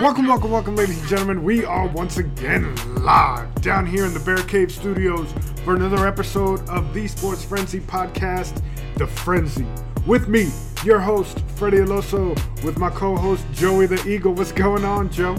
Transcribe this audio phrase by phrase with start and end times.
[0.00, 1.44] Welcome, welcome, welcome, ladies and gentlemen.
[1.44, 5.30] We are once again live down here in the Bear Cave Studios
[5.64, 8.62] for another episode of the Sports Frenzy podcast,
[8.96, 9.66] The Frenzy.
[10.06, 10.50] With me,
[10.84, 12.34] your host, Freddie Aloso,
[12.64, 14.32] with my co host, Joey the Eagle.
[14.32, 15.36] What's going on, Joe?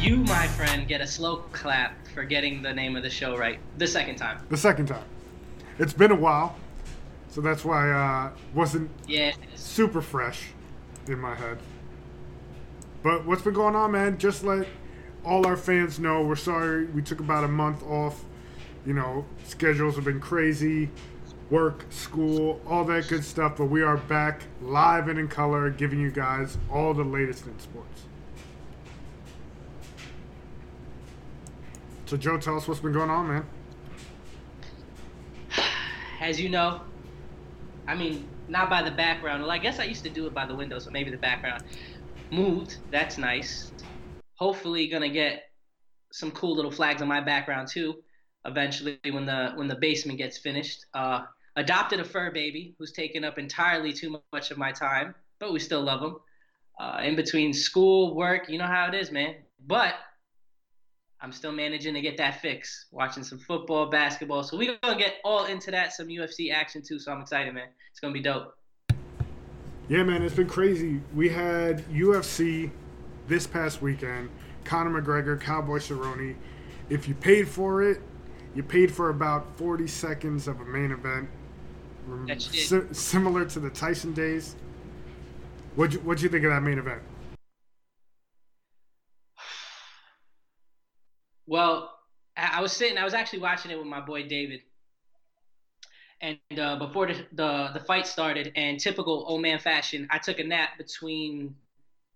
[0.00, 3.58] You, my friend, get a slow clap for getting the name of the show right
[3.78, 4.38] the second time.
[4.48, 5.04] The second time.
[5.78, 6.56] It's been a while,
[7.30, 9.32] so that's why uh wasn't Yeah.
[9.56, 10.48] super fresh
[11.08, 11.58] in my head.
[13.02, 14.18] But what's been going on, man?
[14.18, 14.66] Just let
[15.24, 18.24] all our fans know we're sorry we took about a month off.
[18.84, 20.90] You know, schedules have been crazy,
[21.50, 23.56] work, school, all that good stuff.
[23.56, 27.58] But we are back live and in color, giving you guys all the latest in
[27.58, 28.02] sports.
[32.06, 33.46] So, Joe, tell us what's been going on, man.
[36.20, 36.80] As you know,
[37.86, 39.42] I mean, not by the background.
[39.42, 41.62] Well, I guess I used to do it by the window, so maybe the background
[42.30, 42.76] moved.
[42.90, 43.72] That's nice.
[44.34, 45.44] Hopefully, gonna get
[46.12, 47.96] some cool little flags on my background too.
[48.44, 50.86] Eventually, when the when the basement gets finished.
[50.94, 51.24] Uh,
[51.56, 55.58] adopted a fur baby who's taken up entirely too much of my time, but we
[55.58, 56.16] still love him.
[56.78, 59.34] Uh, in between school, work, you know how it is, man.
[59.66, 59.94] But
[61.20, 62.86] I'm still managing to get that fix.
[62.90, 64.42] Watching some football, basketball.
[64.42, 66.98] So we're gonna get all into that, some UFC action too.
[66.98, 67.68] So I'm excited, man.
[67.90, 68.54] It's gonna be dope.
[69.90, 71.00] Yeah, man, it's been crazy.
[71.16, 72.70] We had UFC
[73.26, 74.30] this past weekend.
[74.62, 76.36] Conor McGregor, Cowboy Cerrone.
[76.88, 78.00] If you paid for it,
[78.54, 81.28] you paid for about 40 seconds of a main event,
[82.06, 84.54] Rem- That you si- similar to the Tyson days.
[85.74, 87.02] What'd you, what'd you think of that main event?
[91.46, 91.92] Well,
[92.36, 92.96] I was sitting.
[92.96, 94.60] I was actually watching it with my boy David.
[96.20, 100.38] And uh, before the, the the fight started, and typical old man fashion, I took
[100.38, 101.54] a nap between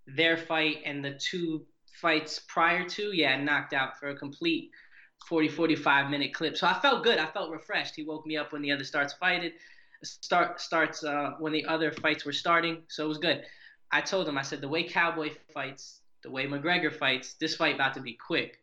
[0.07, 1.65] their fight and the two
[2.01, 3.17] fights prior to.
[3.17, 4.71] Yeah, knocked out for a complete
[5.27, 6.57] 40 45 minute clip.
[6.57, 7.19] So I felt good.
[7.19, 7.95] I felt refreshed.
[7.97, 9.53] He woke me up when the other starts fighting.
[10.03, 12.83] Start starts uh, when the other fights were starting.
[12.89, 13.45] So it was good.
[13.91, 14.37] I told him.
[14.37, 18.13] I said the way Cowboy fights, the way McGregor fights, this fight about to be
[18.15, 18.59] quick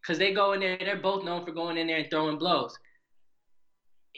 [0.00, 0.78] because they go in there.
[0.78, 2.78] They're both known for going in there and throwing blows.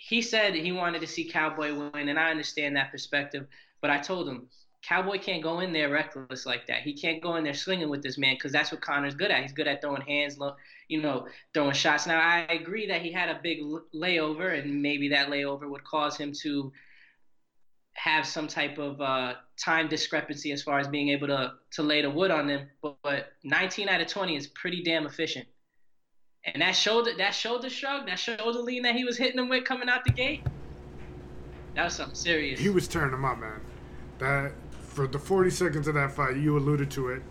[0.01, 3.47] He said he wanted to see Cowboy win, and I understand that perspective.
[3.81, 4.49] But I told him
[4.83, 6.83] Cowboy can't go in there reckless like that.
[6.83, 9.43] He can't go in there swinging with this man because that's what Conor's good at.
[9.43, 10.39] He's good at throwing hands,
[10.89, 12.07] you know, throwing shots.
[12.07, 13.59] Now I agree that he had a big
[13.95, 16.73] layover, and maybe that layover would cause him to
[17.95, 22.03] have some type of uh, time discrepancy as far as being able to to lay
[22.03, 22.69] the wood on them.
[22.81, 25.47] But, but 19 out of 20 is pretty damn efficient.
[26.45, 29.65] And that shoulder, that shoulder shrug, that shoulder lean that he was hitting him with
[29.65, 30.43] coming out the gate,
[31.75, 32.59] that was something serious.
[32.59, 33.61] He was tearing him up, man.
[34.19, 37.23] That for the 40 seconds of that fight, you alluded to it.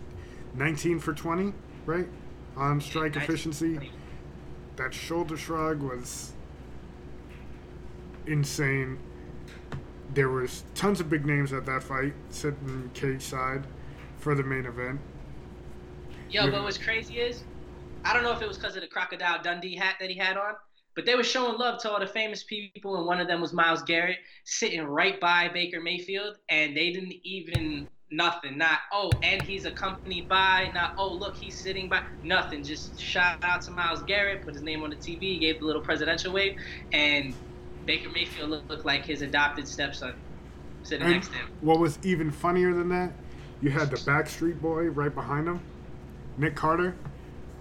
[0.54, 1.54] 19 for 20,
[1.86, 2.08] right?
[2.56, 3.92] On strike 19 efficiency.
[4.78, 6.34] That shoulder shrug was
[8.26, 9.00] insane.
[10.14, 13.68] There was tons of big names at that fight sitting cage side
[14.18, 15.00] for the main event.
[16.30, 17.44] Yo, but what's crazy is,
[18.04, 20.38] I don't know if it was because of the crocodile Dundee hat that he had
[20.38, 20.54] on,
[20.96, 23.54] but they were showing love to all the famous people, and one of them was
[23.54, 28.58] Myles Garrett sitting right by Baker Mayfield, and they didn't even nothing.
[28.58, 30.72] Not oh, and he's accompanied by.
[30.74, 32.04] Not oh, look, he's sitting by.
[32.24, 32.64] Nothing.
[32.64, 35.82] Just shout out to Myles Garrett, put his name on the TV, gave the little
[35.82, 36.58] presidential wave,
[36.94, 37.34] and
[37.86, 40.14] Baker Mayfield looked, looked like his adopted stepson
[40.84, 41.48] sitting And next to him.
[41.62, 43.12] what was even funnier than that,
[43.62, 45.60] you had the Backstreet Boy right behind him,
[46.38, 46.96] Nick Carter.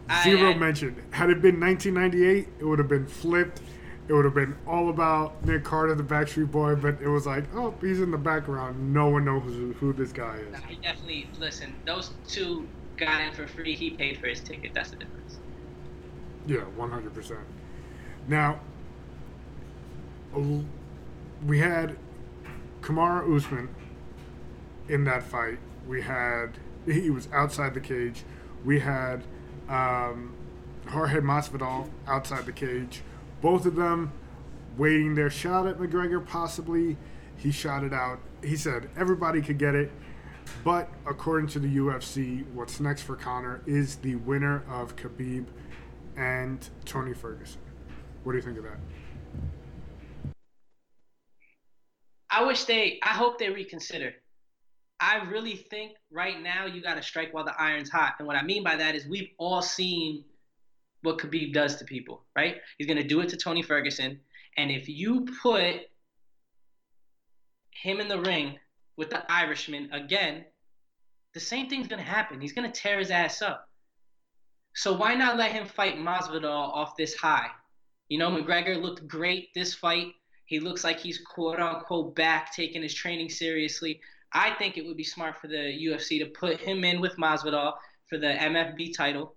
[0.08, 0.96] I- Zero I- mention.
[1.10, 3.60] Had it been 1998, it would have been flipped.
[4.08, 7.42] It would have been all about Nick Carter, the Backstreet Boy, but it was like,
[7.56, 8.94] oh, he's in the background.
[8.94, 10.56] No one knows who, who this guy is.
[10.68, 11.74] He definitely listen.
[11.84, 13.74] Those two got in for free.
[13.74, 14.72] He paid for his ticket.
[14.74, 15.38] That's the difference.
[16.46, 17.36] Yeah, 100%.
[18.28, 18.60] Now,
[21.44, 21.96] we had
[22.82, 23.68] Kamaru Usman
[24.88, 25.58] in that fight.
[25.88, 28.22] We had, he was outside the cage.
[28.64, 29.24] We had
[29.68, 30.34] um,
[30.88, 33.02] Jorge Masvidal outside the cage.
[33.40, 34.12] Both of them
[34.76, 36.96] waiting their shot at McGregor, possibly.
[37.36, 38.20] He shot it out.
[38.42, 39.90] He said everybody could get it.
[40.64, 45.46] But according to the UFC, what's next for Conor is the winner of Khabib
[46.16, 47.60] and Tony Ferguson.
[48.22, 48.78] What do you think of that?
[52.30, 52.98] I wish they.
[53.02, 54.14] I hope they reconsider.
[54.98, 58.36] I really think right now you got to strike while the iron's hot, and what
[58.36, 60.24] I mean by that is we've all seen
[61.02, 62.56] what Khabib does to people, right?
[62.78, 64.18] He's gonna do it to Tony Ferguson,
[64.56, 65.82] and if you put
[67.70, 68.58] him in the ring
[68.96, 70.44] with the Irishman again,
[71.34, 72.40] the same thing's gonna happen.
[72.40, 73.68] He's gonna tear his ass up.
[74.74, 77.50] So why not let him fight Masvidal off this high?
[78.08, 80.08] You know, McGregor looked great this fight.
[80.46, 84.00] He looks like he's quote unquote back, taking his training seriously.
[84.36, 87.72] I think it would be smart for the UFC to put him in with Masvidal
[88.06, 89.34] for the MFB title.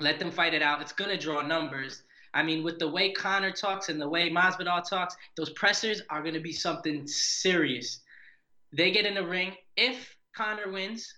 [0.00, 0.82] Let them fight it out.
[0.82, 2.02] It's gonna draw numbers.
[2.34, 6.20] I mean, with the way Conor talks and the way Masvidal talks, those pressers are
[6.20, 8.00] gonna be something serious.
[8.72, 9.52] They get in the ring.
[9.76, 11.14] If Conor wins,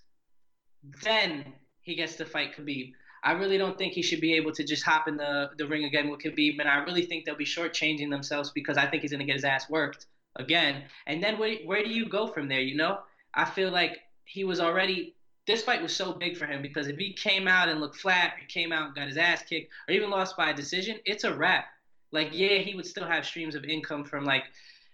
[1.02, 2.92] then he gets to fight Khabib.
[3.24, 5.84] I really don't think he should be able to just hop in the, the ring
[5.84, 9.10] again with Khabib, and I really think they'll be shortchanging themselves because I think he's
[9.10, 10.84] going to get his ass worked again.
[11.06, 12.98] And then where, where do you go from there, you know?
[13.34, 15.14] I feel like he was already–
[15.46, 18.34] this fight was so big for him because if he came out and looked flat,
[18.36, 21.24] or came out and got his ass kicked, or even lost by a decision, it's
[21.24, 21.66] a wrap.
[22.12, 24.44] Like, yeah, he would still have streams of income from, like,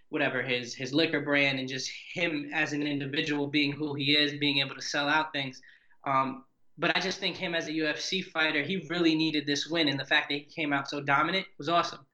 [0.09, 4.39] whatever, his, his liquor brand and just him as an individual being who he is,
[4.39, 5.59] being able to sell out things.
[6.05, 6.43] Um,
[6.77, 9.99] but I just think him as a UFC fighter, he really needed this win, and
[9.99, 12.05] the fact that he came out so dominant was awesome.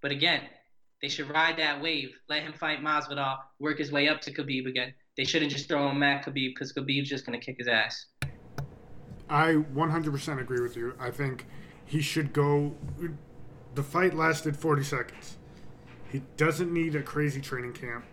[0.00, 0.42] But again,
[1.02, 4.66] they should ride that wave, let him fight Masvidal, work his way up to Khabib
[4.66, 4.94] again.
[5.16, 8.06] They shouldn't just throw him at Khabib because Khabib's just gonna kick his ass.
[9.28, 10.94] I 100% agree with you.
[11.00, 11.46] I think
[11.84, 12.76] he should go.
[13.74, 15.38] The fight lasted 40 seconds.
[16.10, 18.04] He doesn't need a crazy training camp.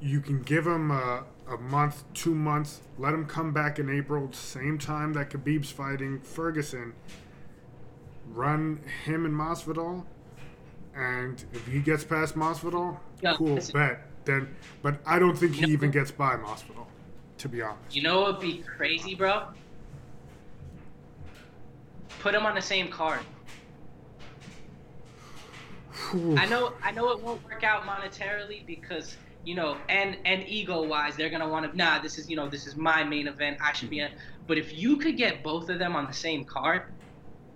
[0.00, 2.80] You can give him a, a month, two months.
[2.98, 6.94] Let him come back in April, same time that Khabib's fighting Ferguson.
[8.26, 10.06] Run him and Masvidal,
[10.94, 14.06] and if he gets past Masvidal, yeah, cool, bet.
[14.24, 16.86] Then, but I don't think he know, even gets by Masvidal,
[17.38, 17.94] to be honest.
[17.94, 19.48] You know what would be crazy, bro?
[22.20, 23.20] Put him on the same card.
[26.14, 30.82] I know, I know it won't work out monetarily because you know, and and ego
[30.82, 31.76] wise, they're gonna want to.
[31.76, 33.58] Nah, this is you know, this is my main event.
[33.60, 34.10] I should be in.
[34.46, 36.82] But if you could get both of them on the same card,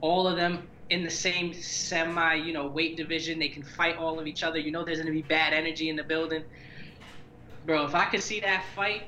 [0.01, 4.21] all of them in the same semi, you know, weight division, they can fight all
[4.21, 4.59] of each other.
[4.59, 6.45] You know, there's gonna be bad energy in the building,
[7.65, 7.85] bro.
[7.85, 9.05] If I could see that fight,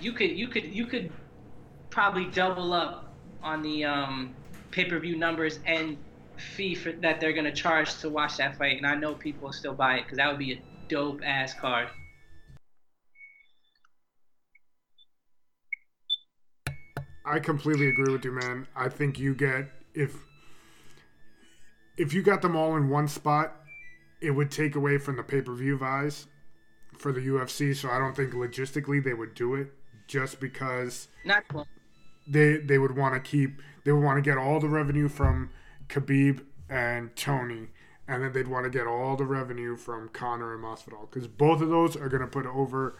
[0.00, 1.12] you could you could you could
[1.90, 3.12] probably double up
[3.42, 4.34] on the um,
[4.70, 5.96] pay per view numbers and
[6.36, 9.52] fee for, that they're gonna charge to watch that fight, and I know people will
[9.52, 11.88] still buy it because that would be a dope ass card.
[17.24, 18.66] I completely agree with you, man.
[18.74, 20.16] I think you get if
[21.96, 23.56] if you got them all in one spot,
[24.20, 26.26] it would take away from the pay per view buys
[26.98, 27.74] for the UFC.
[27.74, 29.72] So I don't think logistically they would do it
[30.06, 31.66] just because not cool.
[32.26, 35.50] they they would want to keep they would want to get all the revenue from
[35.88, 37.68] Khabib and Tony,
[38.08, 41.60] and then they'd want to get all the revenue from Conor and Masvidal because both
[41.60, 42.96] of those are going to put over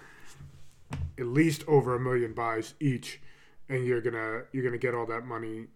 [1.19, 3.21] at least over a million buys each
[3.69, 5.67] and you're gonna you're gonna get all that money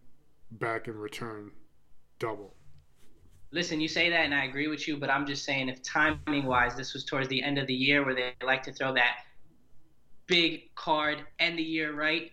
[0.51, 1.51] back in return
[2.19, 2.56] double
[3.53, 6.45] listen you say that and i agree with you but i'm just saying if timing
[6.47, 9.19] wise this was towards the end of the year where they like to throw that
[10.27, 12.33] big card end the year right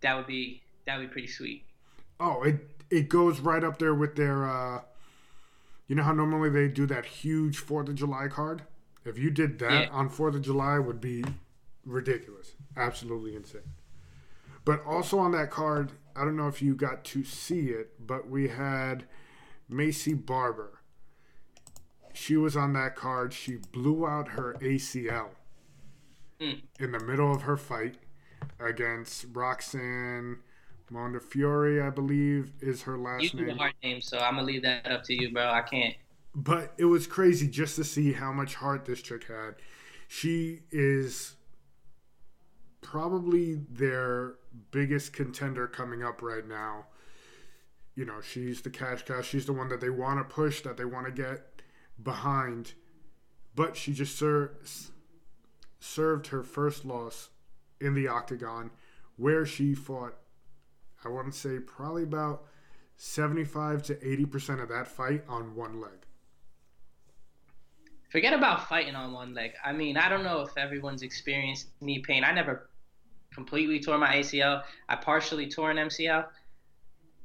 [0.00, 1.64] that would be that would be pretty sweet.
[2.20, 4.82] Oh it it goes right up there with their uh
[5.88, 8.62] you know how normally they do that huge fourth of july card?
[9.04, 9.88] If you did that yeah.
[9.90, 11.24] on fourth of july would be
[11.84, 12.52] ridiculous.
[12.76, 13.62] Absolutely insane.
[14.64, 18.28] But also on that card, I don't know if you got to see it, but
[18.28, 19.04] we had
[19.70, 20.80] Maycee Barber.
[22.12, 23.32] She was on that card.
[23.32, 25.30] She blew out her ACL
[26.40, 26.62] mm.
[26.78, 27.96] in the middle of her fight
[28.58, 30.38] against Roxanne
[30.90, 33.48] Modafferi, I believe, is her last you name.
[33.48, 35.50] You hard name, so I'm gonna leave that up to you, bro.
[35.50, 35.94] I can't.
[36.34, 39.56] But it was crazy just to see how much heart this chick had.
[40.08, 41.34] She is
[42.82, 44.34] probably their
[44.70, 46.86] biggest contender coming up right now.
[47.96, 49.22] You know, she's the cash cow.
[49.22, 51.62] She's the one that they want to push, that they want to get
[52.00, 52.74] behind.
[53.54, 54.52] But she just ser-
[55.80, 57.30] served her first loss
[57.80, 58.70] in the octagon,
[59.16, 60.14] where she fought,
[61.04, 62.44] I want to say, probably about
[62.98, 66.06] 75 to 80% of that fight on one leg.
[68.10, 69.52] Forget about fighting on one leg.
[69.64, 72.24] I mean, I don't know if everyone's experienced knee pain.
[72.24, 72.68] I never
[73.34, 74.62] completely tore my ACL.
[74.88, 76.26] I partially tore an MCL.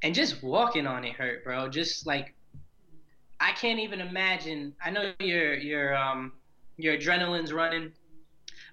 [0.03, 1.67] And just walking on it hurt, bro.
[1.67, 2.33] Just like
[3.39, 4.73] I can't even imagine.
[4.83, 6.33] I know your your um
[6.77, 7.91] your adrenaline's running,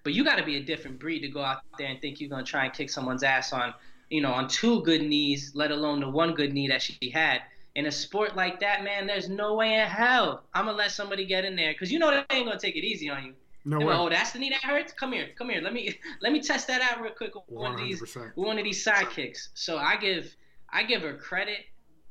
[0.02, 2.30] but you got to be a different breed to go out there and think you're
[2.30, 3.75] gonna try and kick someone's ass on,
[4.11, 7.42] you know, on two good knees, let alone the one good knee that she had.
[7.75, 11.25] In a sport like that, man, there's no way in hell I'm gonna let somebody
[11.25, 13.35] get in there because you know they ain't gonna take it easy on you.
[13.64, 13.94] No way.
[13.94, 14.92] Oh, that's the knee that hurts.
[14.92, 15.61] Come here, come here.
[15.61, 18.64] Let me let me test that out real quick with one of these one of
[18.64, 19.49] these sidekicks.
[19.54, 20.35] So I give
[20.70, 21.64] I give her credit.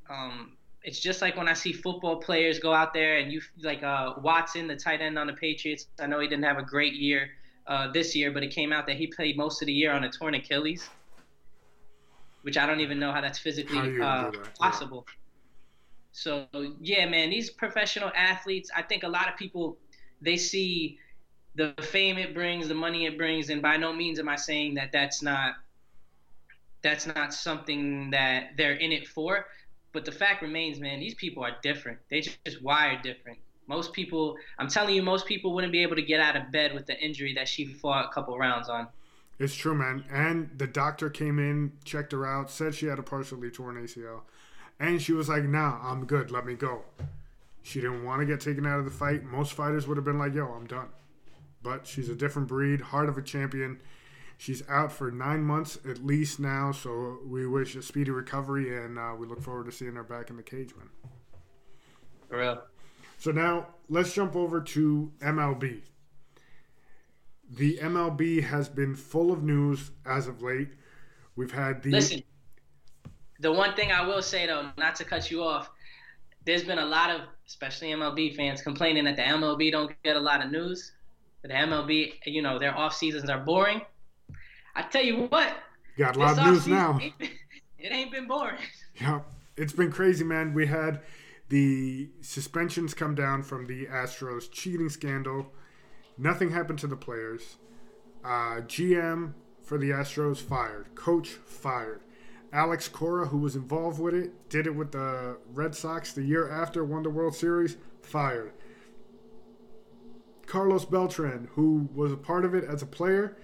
[0.09, 3.83] Um, it's just like when I see football players go out there and you like
[3.83, 5.87] uh, Watson, the tight end on the Patriots.
[5.99, 7.29] I know he didn't have a great year
[7.67, 10.03] uh, this year, but it came out that he played most of the year on
[10.05, 10.89] a torn Achilles,
[12.43, 14.57] which I don't even know how that's physically how uh, that?
[14.59, 15.05] possible.
[15.07, 15.13] Yeah.
[16.13, 16.47] So
[16.81, 18.71] yeah, man, these professional athletes.
[18.75, 19.77] I think a lot of people
[20.21, 20.97] they see
[21.55, 24.75] the fame it brings, the money it brings, and by no means am I saying
[24.75, 25.55] that that's not
[26.87, 29.45] that's not something that they're in it for.
[29.93, 31.99] But the fact remains, man, these people are different.
[32.09, 33.39] They just, just wired different.
[33.67, 36.73] Most people, I'm telling you, most people wouldn't be able to get out of bed
[36.73, 38.87] with the injury that she fought a couple rounds on.
[39.39, 40.05] It's true, man.
[40.09, 44.21] And the doctor came in, checked her out, said she had a partially torn ACL.
[44.79, 46.31] And she was like, nah, I'm good.
[46.31, 46.83] Let me go.
[47.63, 49.23] She didn't want to get taken out of the fight.
[49.23, 50.89] Most fighters would have been like, yo, I'm done
[51.67, 53.79] but she's a different breed, heart of a champion.
[54.37, 58.99] She's out for nine months at least now, so we wish a speedy recovery, and
[58.99, 60.89] uh, we look forward to seeing her back in the cage, man.
[62.29, 62.61] For real.
[63.17, 65.81] So now let's jump over to MLB.
[67.49, 70.69] The MLB has been full of news as of late.
[71.35, 71.91] We've had the.
[71.91, 72.21] Listen,
[73.39, 75.71] the one thing I will say though, not to cut you off,
[76.45, 80.19] there's been a lot of, especially MLB fans, complaining that the MLB don't get a
[80.19, 80.91] lot of news
[81.47, 83.81] the MLB, you know, their off seasons are boring.
[84.77, 85.53] I tell you what,
[85.97, 86.99] got a lot of news now.
[87.79, 88.59] it ain't been boring.
[89.01, 89.21] Yeah,
[89.57, 90.53] it's been crazy, man.
[90.53, 91.01] We had
[91.49, 95.47] the suspensions come down from the Astros cheating scandal.
[96.15, 97.57] Nothing happened to the players.
[98.23, 100.93] Uh, GM for the Astros fired.
[100.93, 102.01] Coach fired.
[102.53, 106.49] Alex Cora, who was involved with it, did it with the Red Sox the year
[106.49, 108.53] after, won the World Series, fired.
[110.45, 113.35] Carlos Beltran, who was a part of it as a player,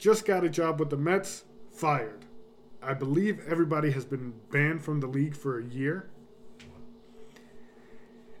[0.00, 2.24] just got a job with the Mets, fired.
[2.82, 6.10] I believe everybody has been banned from the league for a year.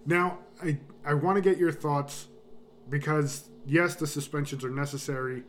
[0.06, 2.28] Now, I, I want to get your thoughts
[2.88, 5.44] because, yes, the suspensions are necessary.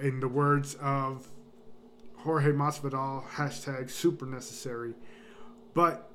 [0.00, 1.28] In the words of
[2.16, 4.94] Jorge Masvidal, hashtag super necessary.
[5.72, 6.12] But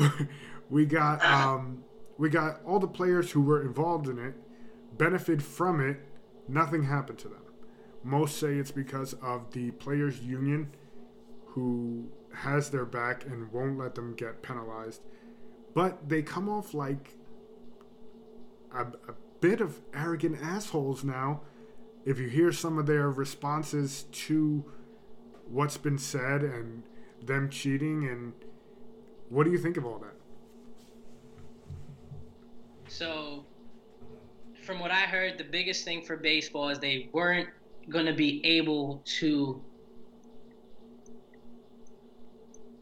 [0.70, 1.84] we got um,
[2.16, 4.34] we got all the players who were involved in it
[4.96, 5.98] benefit from it,
[6.48, 7.42] nothing happened to them.
[8.02, 10.70] Most say it's because of the players' union
[11.46, 15.02] who has their back and won't let them get penalized.
[15.74, 17.16] But they come off like
[18.74, 21.42] a, a bit of arrogant assholes now.
[22.04, 24.64] If you hear some of their responses to
[25.48, 26.82] what's been said and
[27.22, 28.32] them cheating, and
[29.28, 30.14] what do you think of all that?
[32.88, 33.44] So
[34.62, 37.48] from what I heard, the biggest thing for baseball is they weren't
[37.90, 39.62] going to be able to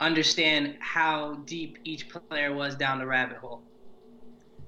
[0.01, 3.63] understand how deep each player was down the rabbit hole.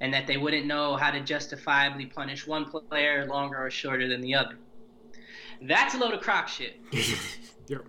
[0.01, 4.23] And that they wouldn't know how to justifiably punish one player longer or shorter than
[4.23, 4.57] the other.
[5.61, 6.81] That's a load of crock shit.
[7.69, 7.85] yep.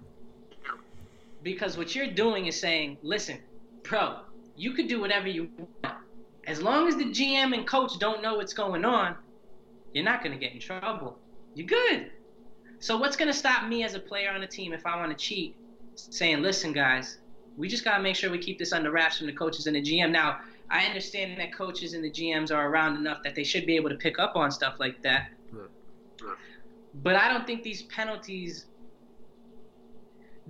[1.42, 3.40] Because what you're doing is saying, listen,
[3.84, 4.20] pro,
[4.58, 5.96] you could do whatever you want
[6.48, 9.16] as long as the GM and coach don't know what's going on,
[9.94, 11.18] you're not going to get in trouble.
[11.54, 12.12] You're good.
[12.82, 15.18] So what's going to stop me as a player on a team if I want
[15.18, 15.56] to cheat?
[15.96, 17.18] Saying, listen, guys,
[17.56, 19.76] we just got to make sure we keep this under wraps from the coaches and
[19.76, 20.12] the GM.
[20.12, 20.38] Now,
[20.70, 23.90] I understand that coaches and the GMs are around enough that they should be able
[23.90, 25.28] to pick up on stuff like that.
[26.94, 28.66] But I don't think these penalties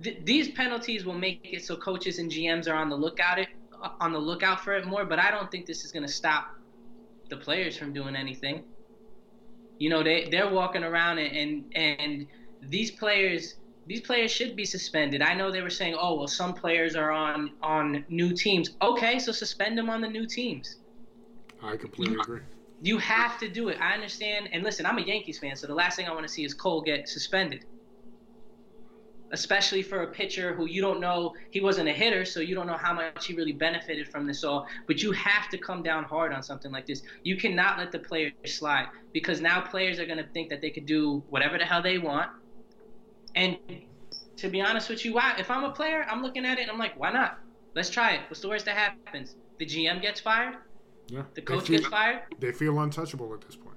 [0.02, 3.48] th- these penalties will make it so coaches and GMs are on the lookout it
[4.00, 5.04] on the lookout for it more.
[5.04, 6.46] But I don't think this is going to stop
[7.30, 8.64] the players from doing anything.
[9.82, 11.36] You know, they they're walking around and
[11.74, 12.26] and, and
[12.60, 15.22] these players these players should be suspended.
[15.22, 18.70] I know they were saying, oh well, some players are on on new teams.
[18.80, 20.76] Okay, so suspend them on the new teams.
[21.60, 22.42] I completely agree.
[22.80, 23.78] You have to do it.
[23.80, 24.48] I understand.
[24.52, 26.54] And listen, I'm a Yankees fan, so the last thing I want to see is
[26.54, 27.64] Cole get suspended
[29.32, 32.66] especially for a pitcher who you don't know he wasn't a hitter, so you don't
[32.66, 34.66] know how much he really benefited from this all.
[34.86, 37.02] But you have to come down hard on something like this.
[37.22, 40.70] You cannot let the players slide because now players are going to think that they
[40.70, 42.30] could do whatever the hell they want.
[43.34, 43.56] And
[44.36, 45.34] to be honest with you, why?
[45.38, 47.38] If I'm a player, I'm looking at it and I'm like, why not?
[47.74, 48.20] Let's try it.
[48.28, 49.36] What's the worst that happens?
[49.58, 50.56] The GM gets fired.
[51.08, 51.22] Yeah.
[51.34, 52.22] The coach feel, gets fired.
[52.38, 53.71] They feel untouchable at this point.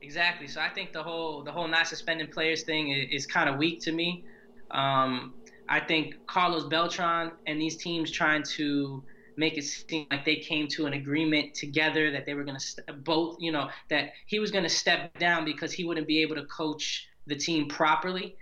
[0.00, 0.46] Exactly.
[0.46, 3.58] So I think the whole the whole not suspending players thing is, is kind of
[3.58, 4.24] weak to me.
[4.70, 5.34] Um,
[5.68, 9.04] I think Carlos Beltran and these teams trying to
[9.36, 12.64] make it seem like they came to an agreement together that they were going to
[12.64, 16.22] st- both, you know, that he was going to step down because he wouldn't be
[16.22, 18.36] able to coach the team properly.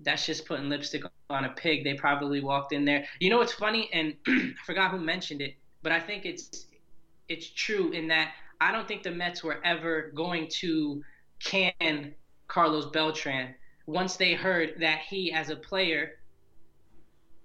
[0.00, 1.84] That's just putting lipstick on a pig.
[1.84, 3.04] They probably walked in there.
[3.20, 3.88] You know what's funny?
[3.92, 6.66] And I forgot who mentioned it, but I think it's
[7.28, 11.02] it's true in that I don't think the Mets were ever going to
[11.38, 12.14] can
[12.48, 13.54] Carlos Beltran
[13.86, 16.18] once they heard that he, as a player,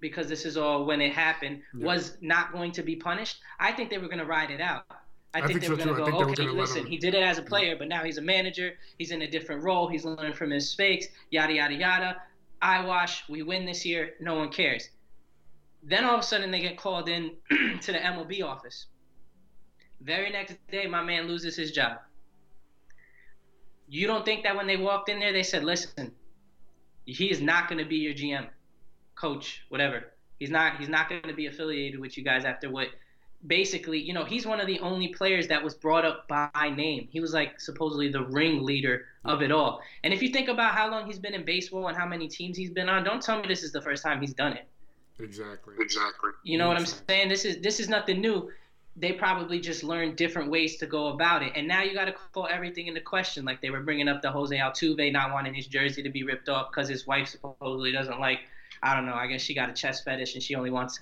[0.00, 1.86] because this is all when it happened, yeah.
[1.86, 3.38] was not going to be punished.
[3.58, 4.84] I think they were going to ride it out.
[5.32, 7.42] I, I think, they were going to go, okay, listen, he did it as a
[7.42, 8.74] player, but now he's a manager.
[8.98, 9.88] He's in a different role.
[9.88, 12.22] He's learning from his mistakes, yada, yada, yada.
[12.60, 14.90] I wash, we win this year, no one cares.
[15.82, 17.32] Then all of a sudden they get called in
[17.80, 18.86] to the MLB office.
[20.04, 21.98] Very next day, my man loses his job.
[23.88, 26.12] You don't think that when they walked in there, they said, listen,
[27.06, 28.48] he is not going to be your GM,
[29.14, 30.04] coach, whatever.
[30.38, 30.78] He's not.
[30.78, 32.88] He's not going to be affiliated with you guys after what.
[33.46, 37.08] Basically, you know, he's one of the only players that was brought up by name.
[37.10, 39.82] He was like supposedly the ringleader of it all.
[40.02, 42.56] And if you think about how long he's been in baseball and how many teams
[42.56, 44.66] he's been on, don't tell me this is the first time he's done it.
[45.18, 45.74] Exactly.
[45.78, 46.30] Exactly.
[46.42, 47.28] You know what I'm saying?
[47.28, 48.50] This is this is nothing new
[48.96, 51.52] they probably just learned different ways to go about it.
[51.56, 53.44] And now you got to call everything into question.
[53.44, 56.48] Like they were bringing up the Jose Altuve not wanting his jersey to be ripped
[56.48, 58.40] off because his wife supposedly doesn't like,
[58.82, 61.00] I don't know, I guess she got a chest fetish and she only wants,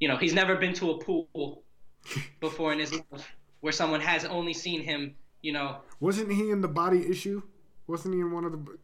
[0.00, 1.62] you know, he's never been to a pool
[2.40, 5.78] before in his life where someone has only seen him, you know.
[5.98, 7.42] Wasn't he in the body issue?
[7.86, 8.78] Wasn't he in one of the.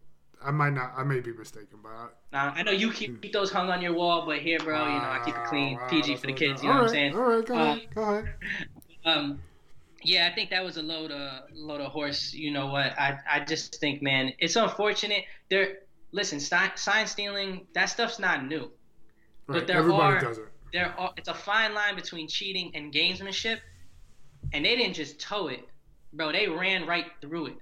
[0.46, 0.92] I might not.
[0.96, 3.94] I may be mistaken, but I, I know you keep, keep, those hung on your
[3.94, 6.62] wall, but here, bro, you know I keep it clean, PG for the kids.
[6.62, 7.16] You know right, what I'm saying?
[7.16, 7.78] All right, go ahead.
[7.78, 8.34] Uh, go ahead.
[9.04, 9.38] Um,
[10.02, 12.34] yeah, I think that was a load of load of horse.
[12.34, 12.98] You know what?
[12.98, 15.22] I I just think, man, it's unfortunate.
[15.48, 15.78] There,
[16.10, 18.62] listen, sign, sign stealing, that stuff's not new.
[19.46, 19.60] Right.
[19.60, 20.48] But there Everybody are does it.
[20.72, 21.12] there are.
[21.16, 23.58] It's a fine line between cheating and gamesmanship,
[24.52, 25.60] and they didn't just toe it,
[26.12, 26.32] bro.
[26.32, 27.58] They ran right through it.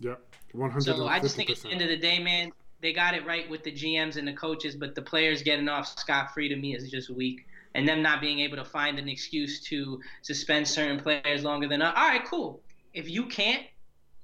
[0.00, 0.27] Yep.
[0.52, 0.96] One hundred.
[0.96, 3.48] So I just think at the end of the day, man, they got it right
[3.50, 6.74] with the GMs and the coaches, but the players getting off scot free to me
[6.74, 7.46] is just weak.
[7.74, 11.82] And them not being able to find an excuse to suspend certain players longer than
[11.82, 12.60] uh, all right, cool.
[12.94, 13.62] If you can't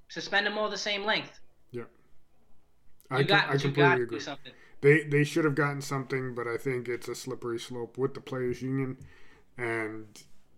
[0.09, 1.38] suspend them all the same length.
[1.70, 1.83] Yeah.
[3.11, 4.20] You I, got, I completely agree.
[4.81, 8.20] They they should have gotten something, but I think it's a slippery slope with the
[8.20, 8.98] players union,
[9.57, 10.07] and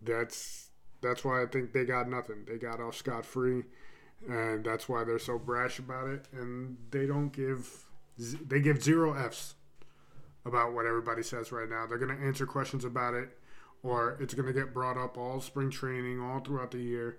[0.03, 2.45] that's that's why I think they got nothing.
[2.47, 3.65] They got off scot free
[4.29, 6.27] and that's why they're so brash about it.
[6.33, 7.85] And they don't give
[8.49, 9.55] they give zero f's
[10.45, 11.87] about what everybody says right now.
[11.87, 13.29] They're going to answer questions about it,
[13.83, 17.19] or it's going to get brought up all spring training, all throughout the year,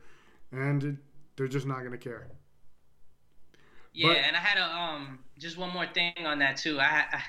[0.52, 0.96] and it,
[1.36, 2.28] they're just not going to care.
[3.94, 6.80] Yeah, but, and I had a um just one more thing on that too.
[6.80, 7.22] I, I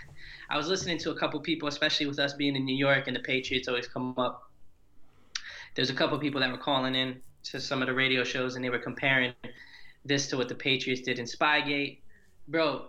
[0.51, 3.17] I was listening to a couple people, especially with us being in New York and
[3.17, 4.51] the Patriots always come up.
[5.75, 8.65] There's a couple people that were calling in to some of the radio shows and
[8.65, 9.33] they were comparing
[10.05, 11.99] this to what the Patriots did in Spygate.
[12.49, 12.87] Bro,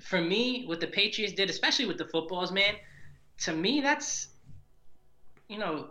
[0.00, 2.74] for me, what the Patriots did, especially with the footballs, man,
[3.38, 4.28] to me, that's,
[5.48, 5.90] you know,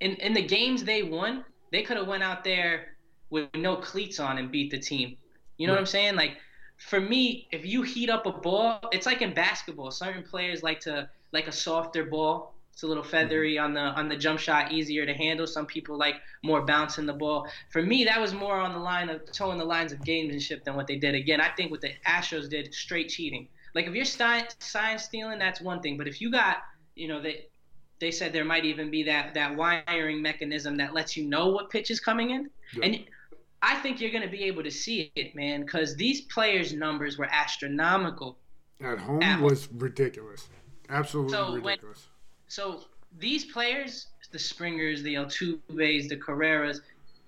[0.00, 2.96] in, in the games they won, they could have went out there
[3.30, 5.16] with no cleats on and beat the team.
[5.56, 5.78] You know right.
[5.78, 6.16] what I'm saying?
[6.16, 6.36] Like,
[6.78, 9.90] for me, if you heat up a ball, it's like in basketball.
[9.90, 12.54] Certain players like to like a softer ball.
[12.80, 13.10] It's a little mm-hmm.
[13.10, 15.46] feathery on the on the jump shot, easier to handle.
[15.46, 17.46] Some people like more bouncing the ball.
[17.68, 20.76] For me, that was more on the line of towing the lines of gamesmanship than
[20.76, 21.14] what they did.
[21.14, 23.48] Again, I think what the Astros did, straight cheating.
[23.74, 24.46] Like if you're sign
[24.98, 25.98] stealing, that's one thing.
[25.98, 26.56] But if you got,
[26.94, 27.48] you know, they
[27.98, 31.68] they said there might even be that that wiring mechanism that lets you know what
[31.68, 32.86] pitch is coming in, yeah.
[32.86, 33.04] and
[33.60, 37.18] I think you're going to be able to see it, man, because these players' numbers
[37.18, 38.38] were astronomical.
[38.80, 40.48] At home At was ridiculous,
[40.88, 42.06] absolutely so ridiculous.
[42.06, 42.09] When,
[42.50, 42.80] so
[43.20, 46.80] these players, the Springers, the Altuves, the Correas,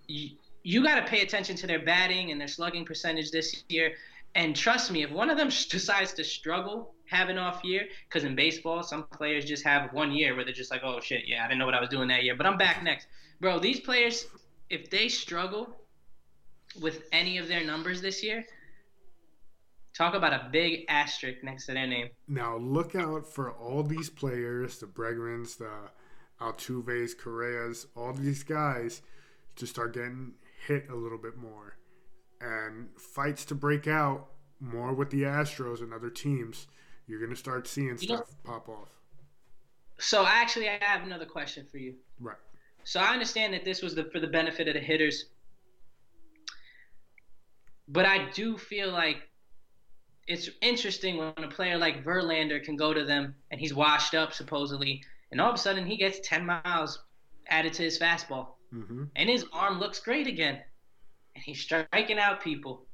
[0.09, 0.31] you,
[0.65, 3.93] you got to pay attention to their batting and their slugging percentage this year.
[4.35, 8.25] And trust me, if one of them decides to struggle, have an off year, because
[8.25, 11.45] in baseball, some players just have one year where they're just like, oh shit, yeah,
[11.45, 13.07] I didn't know what I was doing that year, but I'm back next.
[13.41, 14.27] Bro, these players,
[14.71, 15.69] if they struggle
[16.81, 18.45] with any of their numbers this year,
[19.97, 22.09] Talk about a big asterisk next to their name.
[22.27, 25.91] Now look out for all these players, the Bregmans, the
[26.41, 29.03] Altuves, Correas, all these guys
[29.57, 30.33] to start getting
[30.67, 31.77] hit a little bit more.
[32.41, 34.29] And fights to break out
[34.61, 36.67] more with the Astros and other teams.
[37.07, 38.89] You're going to start seeing you stuff know, pop off.
[39.99, 41.95] So actually, I have another question for you.
[42.19, 42.37] Right.
[42.85, 45.27] So I understand that this was the, for the benefit of the hitters,
[47.87, 49.29] but I do feel like
[50.27, 54.33] it's interesting when a player like Verlander can go to them and he's washed up
[54.33, 57.03] supposedly, and all of a sudden he gets 10 miles
[57.49, 59.05] added to his fastball, Mm-hmm.
[59.17, 60.59] and his arm looks great again,
[61.35, 62.87] and he's striking out people.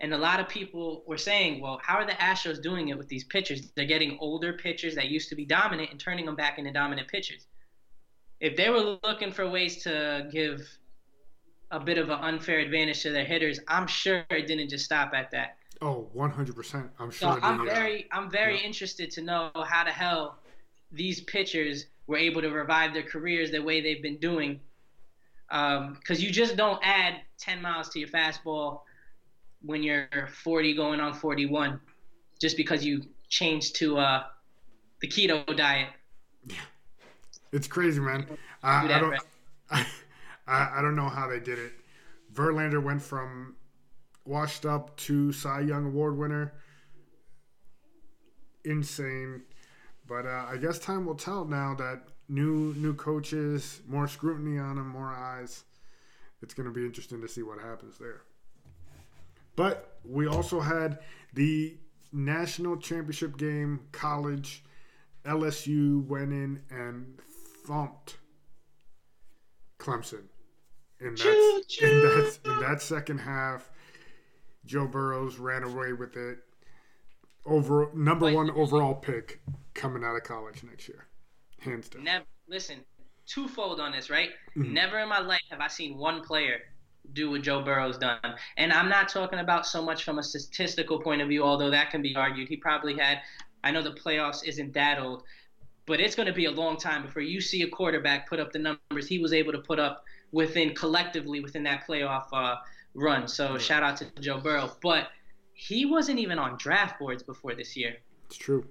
[0.00, 3.06] And a lot of people were saying, well, how are the Astros doing it with
[3.06, 3.70] these pitchers?
[3.76, 7.06] They're getting older pitchers that used to be dominant and turning them back into dominant
[7.06, 7.46] pitchers.
[8.40, 10.68] If they were looking for ways to give
[11.70, 15.14] a bit of an unfair advantage to their hitters, I'm sure it didn't just stop
[15.14, 15.56] at that.
[15.82, 16.88] Oh, 100%.
[17.00, 17.34] I'm sure.
[17.34, 17.38] So.
[17.42, 18.66] I'm uh, very, I'm very yeah.
[18.66, 20.38] interested to know how the hell
[20.92, 24.60] these pitchers were able to revive their careers the way they've been doing.
[25.50, 28.82] Because you just don't add 10 miles to your fastball
[29.60, 30.08] when you're
[30.44, 31.80] 40 going on 41,
[32.40, 34.24] just because you changed to uh,
[35.00, 35.88] the keto diet.
[36.46, 36.56] Yeah,
[37.52, 38.26] It's crazy, man.
[38.62, 39.16] I, Do I don't.
[40.46, 41.72] I I don't know how they did it.
[42.34, 43.54] Verlander went from
[44.24, 46.52] washed up to Cy Young Award winner.
[48.64, 49.42] Insane,
[50.06, 54.76] but uh, I guess time will tell now that new new coaches, more scrutiny on
[54.76, 55.64] them, more eyes.
[56.42, 58.22] It's going to be interesting to see what happens there.
[59.54, 60.98] But we also had
[61.34, 61.76] the
[62.12, 64.64] national championship game, college.
[65.24, 67.18] LSU went in and
[67.64, 68.16] thumped
[69.78, 70.24] Clemson.
[71.00, 73.70] In that, in that, in that second half,
[74.64, 76.38] Joe Burrows ran away with it.
[77.44, 78.36] Over number Wait.
[78.36, 79.40] one overall pick
[79.74, 81.06] coming out of college next year,
[81.60, 82.04] hands down.
[82.04, 82.78] Never listen.
[83.26, 84.30] Twofold on this, right?
[84.56, 84.72] Mhm.
[84.72, 86.60] Never in my life have I seen one player
[87.12, 88.20] do what Joe Burrow's done,
[88.56, 91.90] and I'm not talking about so much from a statistical point of view, although that
[91.90, 92.48] can be argued.
[92.48, 93.20] He probably had.
[93.64, 95.24] I know the playoffs isn't that old,
[95.86, 98.52] but it's going to be a long time before you see a quarterback put up
[98.52, 102.56] the numbers he was able to put up within collectively within that playoff uh,
[102.94, 103.28] run.
[103.28, 105.08] So shout out to Joe Burrow, but
[105.54, 107.96] he wasn't even on draft boards before this year.
[108.26, 108.66] It's true.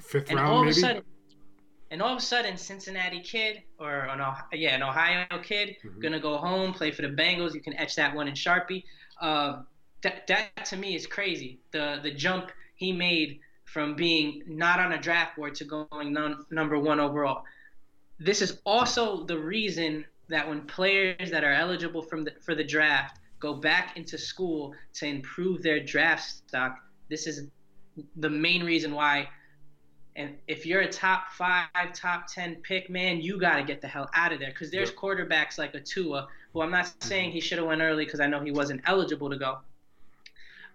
[0.00, 1.02] Fifth And round, all of a sudden,
[1.90, 6.00] and all of a sudden, Cincinnati kid or an Ohio, yeah, an Ohio kid Mhm.
[6.00, 7.54] gonna go home, play for the Bengals.
[7.54, 8.84] You can etch that one in Sharpie.
[9.20, 9.62] Uh,
[10.02, 11.60] that that to me is crazy.
[11.70, 16.46] The the jump he made from being not on a draft board to going num-
[16.50, 17.44] number one overall.
[18.18, 22.64] This is also the reason that when players that are eligible from the, for the
[22.64, 26.78] draft go back into school to improve their draft stock,
[27.10, 27.48] this is
[28.16, 29.28] the main reason why.
[30.14, 33.88] And if you're a top five, top ten pick, man, you got to get the
[33.88, 34.98] hell out of there because there's Yep.
[34.98, 37.08] quarterbacks like a Tua, who I'm not mm-hmm.
[37.08, 39.58] saying he should have went early because I know he wasn't eligible to go.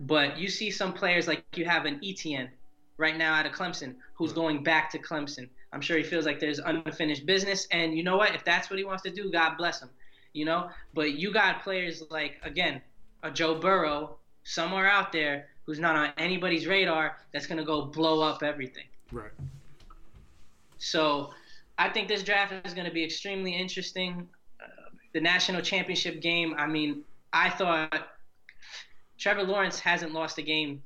[0.01, 2.49] But you see some players like you have an Etienne
[2.97, 5.47] right now out of Clemson who's going back to Clemson.
[5.71, 8.36] I'm sure he feels like there's unfinished business, and you know what?
[8.36, 9.89] If that's what he wants to do, God bless him.
[10.38, 12.82] You know, but you got players like again
[13.23, 18.21] a Joe Burrow somewhere out there who's not on anybody's radar that's gonna go blow
[18.21, 18.86] up everything.
[19.12, 19.32] Right.
[20.78, 21.32] So
[21.78, 24.28] I think this draft is going to be extremely interesting.
[24.62, 24.67] Uh,
[25.13, 28.10] the national championship game, I mean, I thought
[29.17, 30.82] Trevor Lawrence hasn't lost a game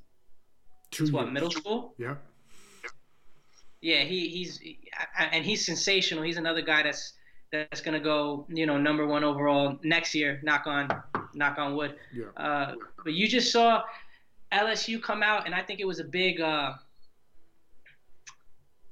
[0.91, 1.33] Two since what, years.
[1.33, 1.93] middle school?
[1.97, 2.15] Yeah.
[3.81, 4.61] Yeah, he, he's
[5.17, 6.23] and he's sensational.
[6.23, 7.13] He's another guy that's
[7.51, 10.39] that's going to go, you know, number one overall next year.
[10.43, 10.89] Knock on,
[11.33, 11.95] knock on wood.
[12.13, 12.25] Yeah.
[12.37, 13.83] Uh, but you just saw
[14.51, 16.39] LSU come out, and I think it was a big.
[16.39, 16.73] Uh,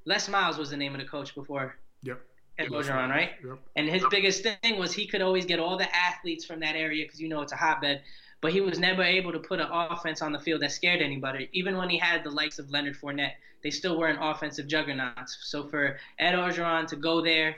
[0.06, 2.20] Les Miles was the name of the coach before Yep.
[2.58, 3.32] Ed Les Orgeron, right?
[3.46, 3.60] Yep.
[3.76, 7.06] And his biggest thing was he could always get all the athletes from that area
[7.06, 8.02] because you know it's a hotbed.
[8.42, 11.50] But he was never able to put an offense on the field that scared anybody.
[11.52, 15.38] Even when he had the likes of Leonard Fournette, they still weren't offensive juggernauts.
[15.42, 17.58] So for Ed Orgeron to go there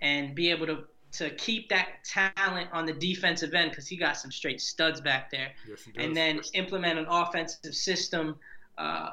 [0.00, 4.16] and be able to to keep that talent on the defensive end because he got
[4.16, 6.04] some straight studs back there, Yes, he does.
[6.06, 8.36] and then implement an offensive system
[8.78, 9.10] uh,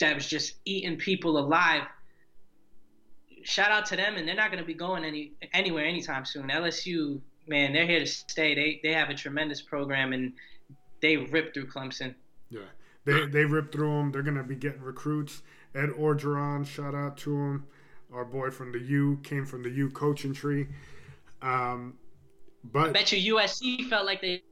[0.00, 1.82] that was just eating people alive.
[3.44, 6.48] Shout out to them, and they're not going to be going any anywhere anytime soon.
[6.48, 8.54] LSU, man, they're here to stay.
[8.54, 10.32] They they have a tremendous program, and
[11.00, 12.14] they ripped through Clemson.
[12.50, 12.60] Yeah,
[13.04, 14.12] they they ripped through them.
[14.12, 15.42] They're gonna be getting recruits.
[15.74, 17.66] Ed Orgeron, shout out to him.
[18.14, 20.66] Our boy from the U came from the U coaching tree.
[21.40, 21.94] Um,
[22.64, 24.42] I but bet you USC felt like they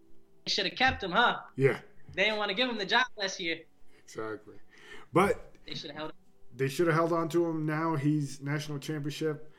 [0.46, 1.36] should have kept him, huh?
[1.56, 1.78] yeah,
[2.14, 3.58] They didn't want to give him the job last year.
[4.02, 4.54] exactly.
[5.12, 6.12] But They should have held.
[6.56, 7.66] they should have held on to him.
[7.66, 9.52] Now he's national championship.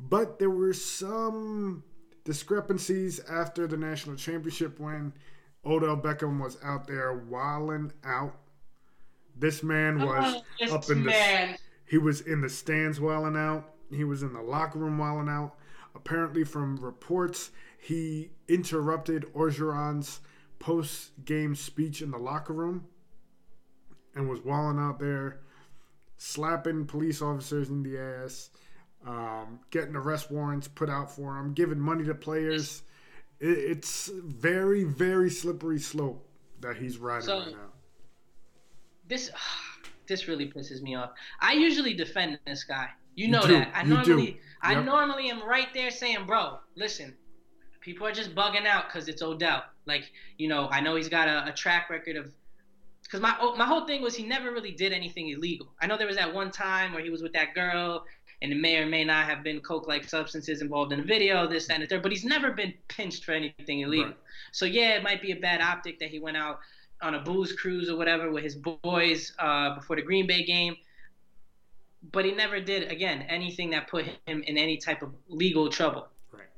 [0.00, 1.84] But there were some
[2.24, 5.12] discrepancies after the national championship when
[5.64, 8.34] Odell Beckham was out there wilding out.
[9.36, 11.56] This man was Oh, this up in the man.
[11.92, 13.74] He was in the stands wilding out.
[13.90, 15.56] He was in the locker room wilding out.
[15.94, 20.20] Apparently, from reports, he interrupted Orgeron's
[20.58, 22.86] post-game speech in the locker room
[24.14, 25.40] and was walling out there,
[26.16, 28.48] slapping police officers in the ass,
[29.06, 32.84] um, getting arrest warrants put out for him, giving money to players.
[33.38, 36.26] It, it's very, very slippery slope
[36.60, 37.72] that he's riding so, right now.
[39.06, 39.30] This,
[40.06, 41.10] this really pisses me off.
[41.40, 42.88] I usually defend this guy.
[43.14, 43.72] You know you that.
[43.74, 44.36] I normally, yep.
[44.62, 47.14] I normally am right there saying, "Bro, listen,
[47.82, 49.64] people are just bugging out because it's Odell.
[49.86, 52.30] Like, you know, I know he's got a, a track record of
[53.02, 55.68] because my oh, my whole thing was he never really did anything illegal.
[55.82, 58.04] I know there was that one time where he was with that girl,
[58.40, 61.66] and it may or may not have been coke-like substances involved in the video, this
[61.66, 62.02] that, and the third.
[62.02, 64.06] But he's never been pinched for anything illegal.
[64.06, 64.16] Right.
[64.52, 66.60] So yeah, it might be a bad optic that he went out
[67.02, 70.76] on a booze cruise or whatever with his boys uh, before the Green Bay game.
[72.10, 76.08] But he never did again anything that put him in any type of legal trouble.
[76.32, 76.48] Right.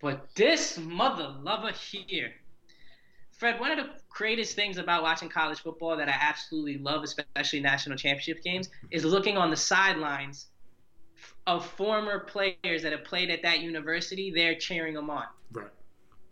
[0.00, 2.32] But this mother lover here
[3.38, 7.60] Fred, one of the greatest things about watching college football that I absolutely love, especially
[7.60, 10.48] national championship games, is looking on the sidelines
[11.46, 14.32] of former players that have played at that university.
[14.32, 15.26] They're cheering them on.
[15.52, 15.70] Right.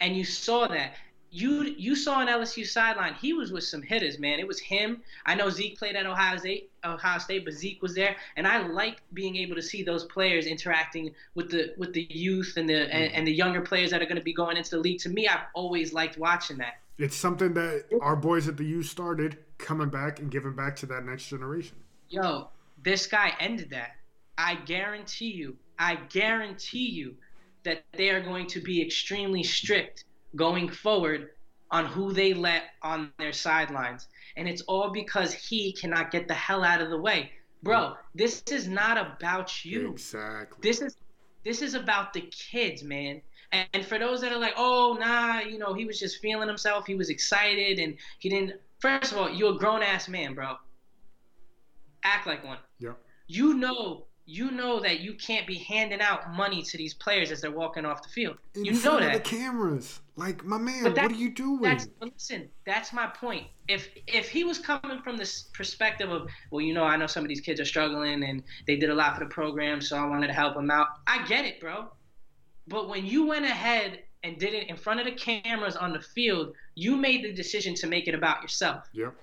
[0.01, 0.95] And you saw that.
[1.37, 3.13] You you saw an LSU sideline.
[3.13, 4.39] He was with some hitters, man.
[4.39, 5.03] It was him.
[5.27, 8.67] I know Zeke played at Ohio State, Ohio State, but Zeke was there, and I
[8.67, 12.73] like being able to see those players interacting with the with the youth and the
[12.73, 12.91] mm-hmm.
[12.91, 14.99] and, and the younger players that are going to be going into the league.
[15.01, 16.79] To me, I've always liked watching that.
[16.97, 20.87] It's something that our boys at the U started coming back and giving back to
[20.87, 21.77] that next generation.
[22.09, 22.49] Yo,
[22.83, 23.97] this guy ended that.
[24.39, 27.17] I guarantee you, I guarantee you
[27.65, 31.31] that they are going to be extremely strict going forward
[31.71, 34.09] on who they let on their sidelines.
[34.37, 37.33] And it's all because he cannot get the hell out of the way.
[37.63, 39.91] Bro, this is not about you.
[39.93, 40.59] Exactly.
[40.61, 40.97] This is
[41.45, 43.23] this is about the kids, man.
[43.53, 46.87] And for those that are like, oh, nah, you know, he was just feeling himself.
[46.87, 48.61] He was excited and he didn't.
[48.81, 50.57] First of all, you're a grown ass man, bro.
[52.03, 52.59] Act like one.
[52.81, 52.93] Yeah.
[53.29, 57.41] You know, you know that you can't be handing out money to these players as
[57.41, 58.39] they're walking off the field.
[58.55, 59.13] In you know that.
[59.15, 61.63] the cameras, like my man, what are you doing?
[61.63, 63.47] That's, listen, that's my point.
[63.69, 67.23] If if he was coming from this perspective of, well, you know, I know some
[67.23, 70.07] of these kids are struggling and they did a lot for the program, so I
[70.07, 70.89] wanted to help them out.
[71.07, 71.89] I get it, bro.
[72.67, 76.01] But when you went ahead and did it in front of the cameras on the
[76.01, 78.89] field, you made the decision to make it about yourself.
[78.95, 79.15] Yep.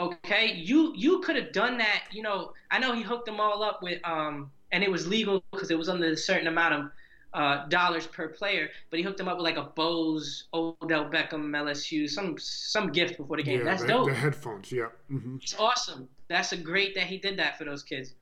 [0.00, 2.04] Okay, you you could have done that.
[2.10, 5.44] You know, I know he hooked them all up with um, and it was legal
[5.52, 6.90] because it was under a certain amount of
[7.34, 8.70] uh, dollars per player.
[8.90, 13.16] But he hooked them up with like a Bose Odell Beckham LSU some some gift
[13.16, 13.60] before the game.
[13.60, 14.08] Yeah, That's the, dope.
[14.08, 14.88] The headphones, yeah.
[15.10, 15.36] Mm-hmm.
[15.42, 16.08] It's awesome.
[16.28, 18.14] That's a great that he did that for those kids.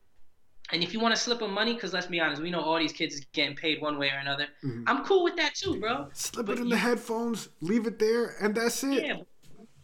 [0.71, 2.79] And if you want to slip them money, because let's be honest, we know all
[2.79, 4.49] these kids is getting paid one way or another.
[4.63, 4.85] Mm-hmm.
[4.87, 6.09] I'm cool with that too, bro.
[6.13, 9.05] Slip but it in you, the headphones, leave it there, and that's it.
[9.07, 9.17] Yeah,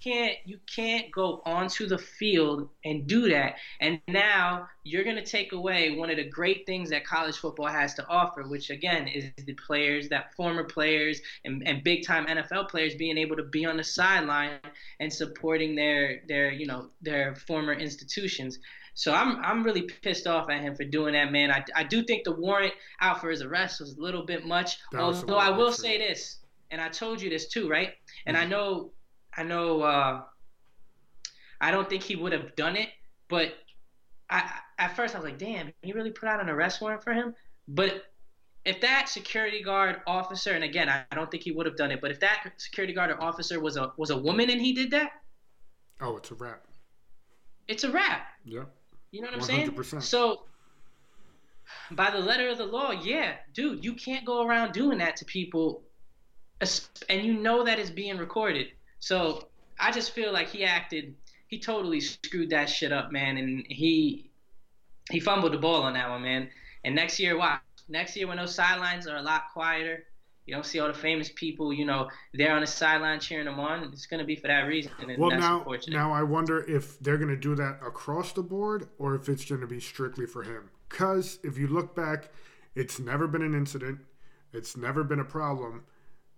[0.04, 3.56] can't you can't go onto the field and do that.
[3.80, 7.94] And now you're gonna take away one of the great things that college football has
[7.94, 12.68] to offer, which again is the players, that former players and, and big time NFL
[12.68, 14.58] players being able to be on the sideline
[15.00, 18.58] and supporting their their you know their former institutions.
[18.94, 21.50] So I'm I'm really pissed off at him for doing that, man.
[21.50, 24.78] I, I do think the warrant out for his arrest was a little bit much.
[24.94, 26.38] Although I will say this,
[26.70, 27.94] and I told you this too, right?
[28.26, 28.46] And mm-hmm.
[28.46, 28.90] I know
[29.36, 30.22] I know uh,
[31.60, 32.90] I don't think he would have done it,
[33.28, 33.54] but
[34.30, 37.12] I at first I was like, damn, he really put out an arrest warrant for
[37.12, 37.34] him.
[37.68, 38.04] But
[38.64, 41.90] if that security guard officer, and again, I, I don't think he would have done
[41.90, 44.72] it, but if that security guard or officer was a was a woman and he
[44.72, 45.12] did that,
[46.00, 46.66] oh, it's a wrap.
[47.68, 48.26] It's a wrap.
[48.44, 48.64] Yeah.
[49.10, 50.00] You know what I'm saying?
[50.00, 50.42] So
[51.92, 55.24] by the letter of the law, yeah, dude, you can't go around doing that to
[55.24, 55.82] people,
[57.08, 58.68] and you know that it's being recorded.
[59.04, 61.14] So I just feel like he acted,
[61.48, 64.30] he totally screwed that shit up, man, and he
[65.10, 66.48] he fumbled the ball on that one, man.
[66.84, 67.60] And next year, watch.
[67.86, 70.04] Next year when those sidelines are a lot quieter,
[70.46, 73.60] you don't see all the famous people, you know, there on the sideline cheering them
[73.60, 73.84] on.
[73.92, 74.92] It's going to be for that reason.
[74.98, 78.88] And well, now, now I wonder if they're going to do that across the board
[78.96, 80.70] or if it's going to be strictly for him.
[80.88, 82.30] Because if you look back,
[82.74, 83.98] it's never been an incident.
[84.54, 85.84] It's never been a problem.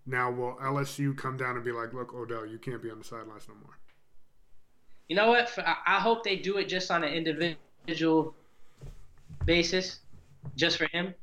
[0.07, 3.05] Now, will LSU come down and be like, look, Odell, you can't be on the
[3.05, 3.77] sidelines no more?
[5.09, 5.57] You know what?
[5.87, 8.35] I hope they do it just on an individual
[9.45, 10.01] basis,
[10.57, 11.15] just for him.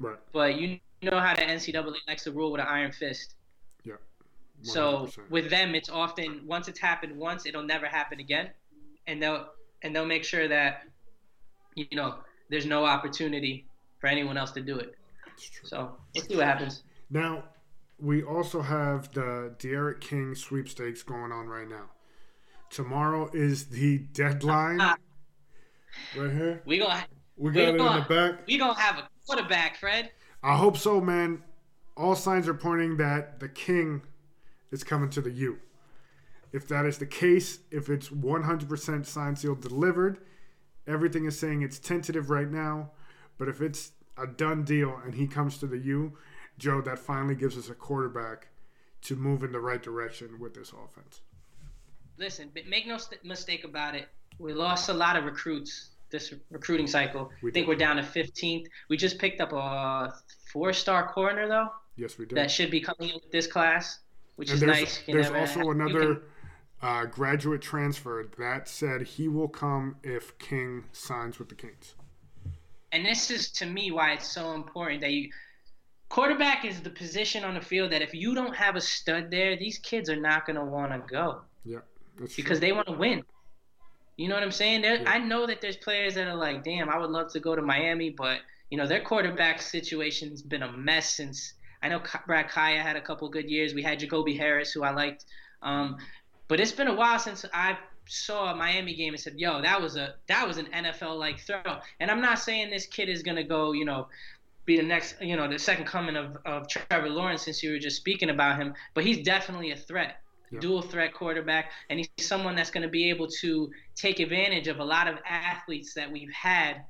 [0.00, 0.18] Right.
[0.32, 3.34] But you know how the NCAA likes to rule with an iron fist.
[3.84, 3.94] Yeah.
[4.64, 4.66] 100%.
[4.66, 8.50] So with them, it's often once it's happened once, it'll never happen again,
[9.06, 9.48] and they'll
[9.82, 10.84] and they'll make sure that
[11.74, 12.16] you know
[12.48, 13.66] there's no opportunity
[13.98, 14.96] for anyone else to do it.
[15.64, 16.84] So we'll see what happens.
[17.10, 17.44] Now,
[18.02, 21.90] we also have the D'Eriq King sweepstakes going on right now.
[22.68, 24.78] tomorrow is the deadline.
[26.16, 26.62] right here.
[26.64, 27.04] We gonna
[27.36, 28.46] we got it gonna, in the back.
[28.46, 30.10] We gonna have a quarterback, Fred.
[30.42, 31.44] I hope so, man.
[31.96, 34.02] All signs are pointing that the king
[34.72, 35.58] is coming to the U.
[36.52, 40.18] If that is the case, if it's 100% signed, sealed, delivered,
[40.86, 42.90] everything is saying it's tentative right now.
[43.38, 46.14] But if it's a done deal and he comes to the U,
[46.58, 48.48] Joe, that finally gives us a quarterback
[49.02, 51.22] to move in the right direction with this offense.
[52.18, 54.08] Listen, make no st- mistake about it.
[54.38, 57.32] We lost a lot of recruits this recruiting cycle.
[57.42, 57.68] We I think did.
[57.70, 58.66] we're down to 15th.
[58.88, 60.14] We just picked up a
[60.52, 61.68] four-star corner though.
[61.96, 62.38] Yes, we did.
[62.38, 63.98] That should be coming in with this class,
[64.36, 65.02] which and is there's, nice.
[65.06, 66.22] You there's also another can...
[66.82, 71.94] uh, graduate transfer that said he will come if King signs with the Kings.
[72.92, 75.30] And this is to me why it's so important that you
[76.12, 79.56] quarterback is the position on the field that if you don't have a stud there,
[79.56, 81.40] these kids are not going to want to go.
[81.64, 81.78] Yeah,
[82.36, 82.60] because true.
[82.60, 83.22] they want to win.
[84.18, 84.84] You know what I'm saying?
[84.84, 85.04] Yeah.
[85.06, 87.62] I know that there's players that are like, damn, I would love to go to
[87.62, 91.54] Miami, but you know their quarterback situation's been a mess since.
[91.82, 93.72] I know Brad Kaaya had a couple good years.
[93.72, 95.24] We had Jacory Harris, who I liked,
[95.62, 95.96] um,
[96.46, 99.80] but it's been a while since I saw a Miami game and said, "Yo, that
[99.80, 103.22] was a that was an NFL like throw." And I'm not saying this kid is
[103.22, 104.08] gonna go, you know,
[104.64, 107.78] be the next, you know, the second coming of, of Trevor Lawrence since you were
[107.78, 110.16] just speaking about him, but he's definitely a threat
[110.60, 114.80] dual threat quarterback, and he's someone that's going to be able to take advantage of
[114.80, 116.84] a lot of athletes that we've had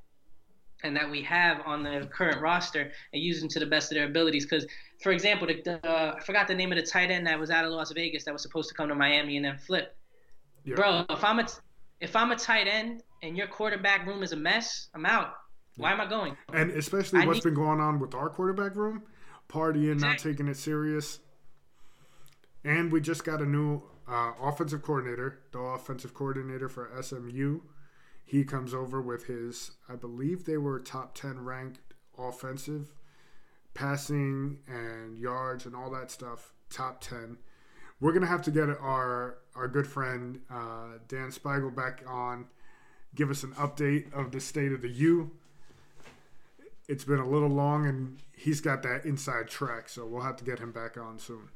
[0.85, 3.97] and that we have on the current roster and use them to the best of
[3.97, 4.45] their abilities.
[4.45, 4.67] Because,
[5.01, 7.51] for example, the, the uh, I forgot the name of the tight end that was
[7.51, 9.97] out of Las Vegas that was supposed to come to Miami and then flip.
[10.65, 10.75] Yeah.
[10.75, 11.47] Bro, if I'm a
[12.01, 15.35] if I'm a tight end and your quarterback room is a mess, I'm out.
[15.77, 16.37] Why am I going?
[16.53, 17.45] And especially I what's need...
[17.45, 19.03] been going on with our quarterback room,
[19.49, 20.09] partying, exactly.
[20.09, 21.21] not taking it serious.
[22.65, 27.61] And we just got a new uh, offensive coordinator, the offensive coordinator for SMU.
[28.25, 31.81] He comes over with his, I believe they were top 10 ranked
[32.19, 32.95] offensive,
[33.75, 37.39] passing and yards and all that stuff, top 10.
[38.01, 42.47] We're going to have to get our, our good friend uh, Dan Spiegel back on,
[43.15, 45.33] give us an update of the state of the U.
[46.89, 50.45] It's been a little long and he's got that inside track, so we'll have to
[50.45, 51.49] get him back on soon.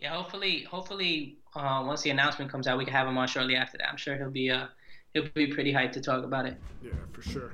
[0.00, 3.56] Yeah, hopefully, hopefully, uh, once the announcement comes out, we can have him on shortly
[3.56, 3.88] after that.
[3.88, 4.66] I'm sure he'll be uh,
[5.12, 6.56] he'll be pretty hyped to talk about it.
[6.82, 7.52] Yeah, for sure.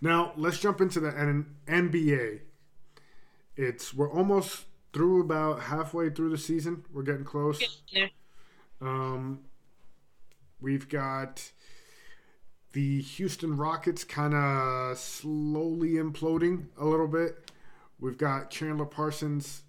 [0.00, 2.40] Now let's jump into the N- NBA.
[3.56, 6.84] It's we're almost through about halfway through the season.
[6.92, 7.62] We're getting close.
[8.80, 9.40] Um,
[10.60, 11.52] we've got
[12.74, 17.52] the Houston Rockets kind of slowly imploding a little bit.
[18.00, 19.62] We've got Chandler Parsons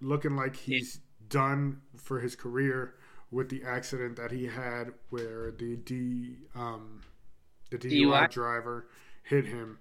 [0.00, 2.94] looking like he's done for his career
[3.32, 7.02] with the accident that he had where the D um,
[7.70, 8.86] the DUI, DUI driver
[9.24, 9.78] hit him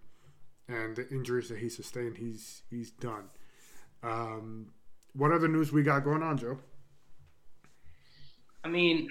[0.67, 3.29] and the injuries that he sustained he's he's done.
[4.01, 4.71] Um,
[5.13, 6.57] what other news we got going on, Joe?
[8.63, 9.07] I mean,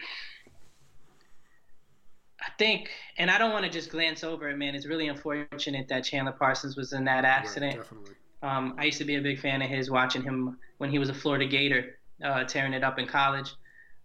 [2.40, 4.74] I think, and I don't want to just glance over it, man.
[4.74, 7.76] It's really unfortunate that Chandler Parsons was in that accident.
[7.76, 8.14] Right, definitely.
[8.42, 11.08] Um, I used to be a big fan of his, watching him when he was
[11.08, 13.52] a Florida Gator uh, tearing it up in college.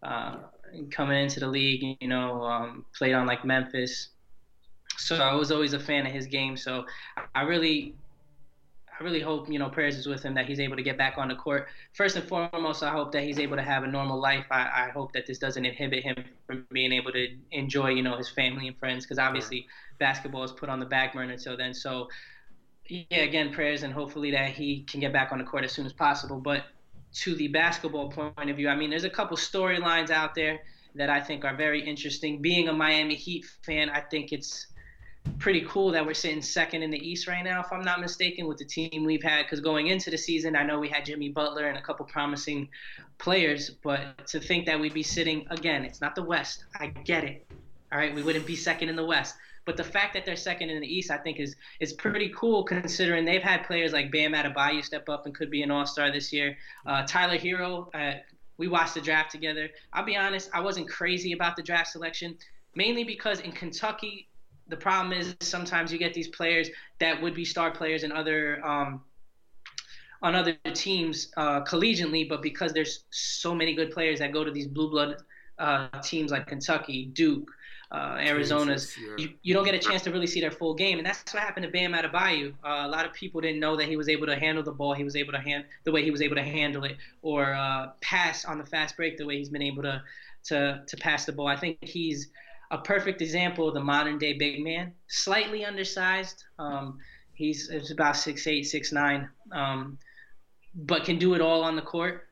[0.02, 0.38] Uh,
[0.90, 4.10] coming into the league, you know, um, played on like Memphis.
[4.98, 6.58] So I was always a fan of his game.
[6.58, 6.86] So
[7.36, 7.96] I really,
[9.00, 11.18] I really hope you know prayers is with him that he's able to get back
[11.18, 11.68] on the court.
[11.94, 14.46] First and foremost, I hope that he's able to have a normal life.
[14.52, 18.18] I, I hope that this doesn't inhibit him from being able to enjoy you know
[18.18, 19.68] his family and friends because obviously
[20.00, 21.74] basketball is put on the back burner until then.
[21.74, 22.08] So
[22.88, 25.86] yeah, again, prayers and hopefully that he can get back on the court as soon
[25.86, 26.40] as possible.
[26.40, 26.66] But
[27.14, 30.60] to the basketball point of view, I mean, there's a couple storylines out there
[30.96, 32.42] that I think are very interesting.
[32.42, 34.68] Being a Miami Heat fan, I think it's
[35.40, 38.48] pretty cool that we're sitting second in the East right now, if I'm not mistaken,
[38.48, 39.44] with the team we've had.
[39.44, 42.70] Because going into the season, I know we had Jimmy Butler and a couple promising
[43.18, 46.66] players, but to think that we'd be sitting again, it's not the West.
[46.80, 47.46] I get it.
[47.92, 49.36] All right, we wouldn't be second in the West.
[49.66, 52.64] But the fact that they're second in the East, I think, is is pretty cool
[52.64, 56.12] considering they've had players like Bam Adebayo step up and could be an All Star
[56.12, 56.58] this year.
[56.86, 58.20] Uh, Tyler Herro, uh,
[58.58, 59.70] we watched the draft together.
[59.94, 62.38] I'll be honest, I wasn't crazy about the draft selection,
[62.76, 64.28] mainly because in Kentucky,
[64.74, 66.68] the problem is sometimes you get these players
[67.00, 68.66] that would be star players in other.
[68.66, 69.02] Um,
[70.24, 74.52] on other teams uh, collegiately, but because there's so many good players that go to
[74.52, 75.18] these blue blood
[75.60, 77.52] uh, teams like Kentucky, Duke,
[77.92, 79.16] uh, Arizona's, yeah.
[79.18, 81.44] you, you don't get a chance to really see their full game, and that's what
[81.44, 82.54] happened to Bam Adebayo.
[82.64, 84.94] Uh, a lot of people didn't know that he was able to handle the ball.
[84.94, 87.90] He was able to hand the way he was able to handle it, or uh,
[88.00, 90.02] pass on the fast break the way he's been able to
[90.46, 91.48] to to pass the ball.
[91.48, 92.30] I think he's
[92.74, 94.94] a perfect example of the modern day big man.
[95.08, 96.44] Slightly undersized.
[96.58, 96.98] Um,
[97.34, 100.00] he's it's about six eight, six nine, um,
[100.74, 102.28] but can do it all on the court.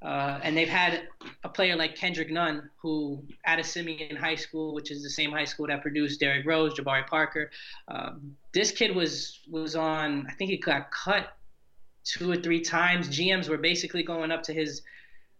[0.00, 1.08] Uh, and they've had
[1.44, 5.30] a player like Kendrick Nunn, who at a Simeon High School, which is the same
[5.30, 7.50] high school that produced Derrick Rose, Jabari Parker.
[7.88, 8.12] Uh,
[8.52, 10.26] this kid was was on.
[10.26, 11.36] I think he got cut
[12.04, 13.08] two or three times.
[13.08, 14.82] GMs were basically going up to his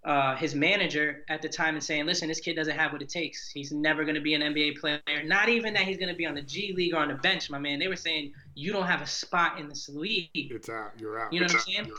[0.05, 3.09] uh, his manager at the time and saying, "Listen, this kid doesn't have what it
[3.09, 3.51] takes.
[3.51, 5.01] He's never going to be an NBA player.
[5.25, 7.51] Not even that he's going to be on the G League or on the bench,
[7.51, 7.79] my man.
[7.79, 10.31] They were saying you don't have a spot in this league.
[10.35, 10.93] It's out.
[10.99, 11.33] You're out.
[11.33, 11.93] You know it's what I'm saying?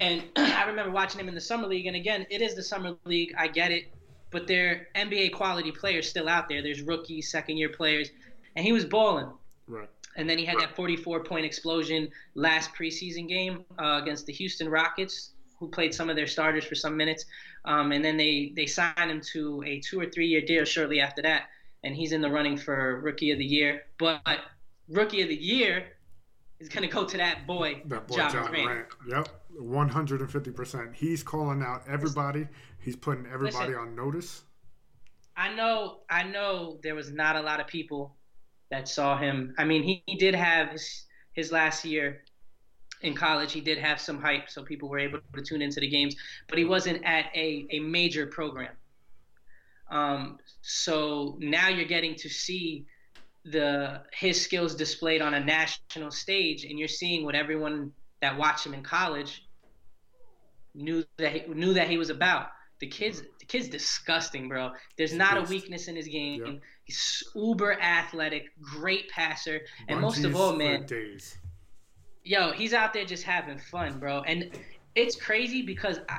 [0.00, 1.86] And I remember watching him in the summer league.
[1.86, 3.34] And again, it is the summer league.
[3.38, 3.92] I get it,
[4.30, 6.62] but there are NBA quality players still out there.
[6.62, 8.10] There's rookies, second year players,
[8.56, 9.28] and he was balling.
[9.68, 9.88] Right.
[10.16, 14.68] And then he had that 44 point explosion last preseason game uh, against the Houston
[14.68, 15.30] Rockets,
[15.62, 17.24] who played some of their starters for some minutes.
[17.64, 21.00] Um, and then they, they signed him to a two or three year deal shortly
[21.00, 21.44] after that.
[21.84, 23.82] And he's in the running for Rookie of the Year.
[23.96, 24.40] But
[24.88, 25.84] Rookie of the Year
[26.58, 28.52] is going to go to that boy, That boy, John John.
[28.52, 28.88] Morant.
[29.08, 29.28] Yep.
[29.56, 30.94] 150%.
[30.94, 32.48] He's calling out everybody.
[32.80, 33.74] He's putting everybody Listen.
[33.82, 34.42] on notice.
[35.36, 38.16] I know, I know there was not a lot of people
[38.72, 39.54] that saw him.
[39.58, 41.04] I mean, he, he did have his,
[41.34, 42.24] his last year
[43.02, 43.52] in college.
[43.52, 46.16] He did have some hype, so people were able to tune into the games,
[46.48, 48.72] but he wasn't at a, a major program.
[49.90, 52.86] Um, so now you're getting to see
[53.44, 58.64] the his skills displayed on a national stage, and you're seeing what everyone that watched
[58.64, 59.46] him in college
[60.74, 62.48] knew that he, knew that he was about.
[62.80, 64.70] The kid's the kid's disgusting, bro.
[64.96, 66.60] There's not a weakness in his game.
[66.84, 71.36] He's uber athletic, great passer, and most of all, man, Days.
[72.24, 74.22] Yo, he's out there just having fun, bro.
[74.22, 74.50] And
[74.94, 76.18] it's crazy because I,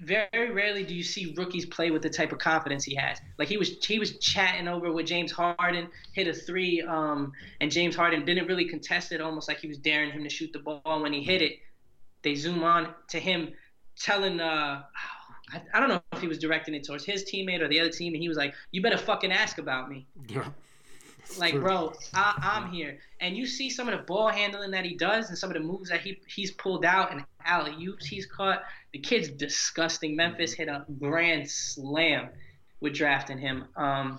[0.00, 3.18] very rarely do you see rookies play with the type of confidence he has.
[3.38, 7.70] Like he was he was chatting over with James Harden, hit a three, um, and
[7.70, 10.58] James Harden didn't really contest it, almost like he was daring him to shoot the
[10.58, 10.82] ball.
[10.84, 11.58] When he hit it,
[12.22, 13.52] they zoom on to him
[13.98, 14.82] telling uh
[15.52, 17.90] I, I don't know if he was directing it towards his teammate or the other
[17.90, 20.48] team, and he was like, "You better fucking ask about me." Yeah.
[21.38, 21.60] Like, true.
[21.60, 25.28] bro, I, I'm here, and you see some of the ball handling that he does,
[25.28, 28.62] and some of the moves that he he's pulled out, and alley oops he's caught.
[28.92, 30.16] The kid's disgusting.
[30.16, 32.28] Memphis hit a grand slam
[32.80, 33.64] with drafting him.
[33.76, 34.18] Um,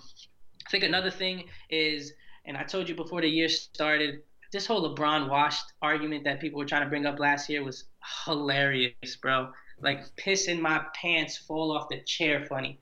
[0.66, 2.14] I think another thing is,
[2.45, 6.60] and I told you before the year started, this whole LeBron washed argument that people
[6.60, 7.86] were trying to bring up last year was
[8.26, 9.49] hilarious, bro.
[9.82, 12.80] Like pissing my pants, fall off the chair, funny.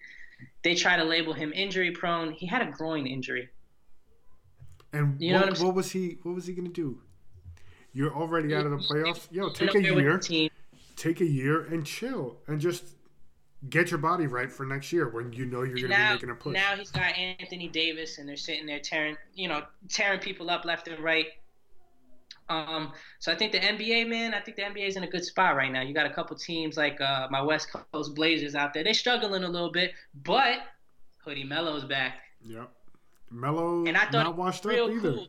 [0.64, 2.32] They try to label him injury prone.
[2.32, 3.50] He had a groin injury.
[4.96, 6.18] And You know what, what was he?
[6.24, 7.02] What was he gonna do?
[7.94, 9.28] You're already out of the playoffs.
[9.32, 10.20] Yo, take a year,
[10.96, 12.84] take a year, and chill, and just
[13.70, 16.36] get your body right for next year when you know you're gonna be making a
[16.36, 16.54] push.
[16.54, 20.66] now he's got Anthony Davis, and they're sitting there tearing, you know, tearing people up
[20.66, 21.28] left and right.
[22.48, 25.26] Um, so I think the NBA, man, I think the NBA is in a good
[25.26, 25.82] spot right now.
[25.82, 28.84] You got a couple teams like uh, my West Coast Blazers out there.
[28.84, 29.94] They're struggling a little bit,
[30.24, 30.60] but
[31.24, 32.70] Hoodie Melo's back, Yep.
[33.32, 35.14] Melo and I thought not it was up real either.
[35.14, 35.28] cool.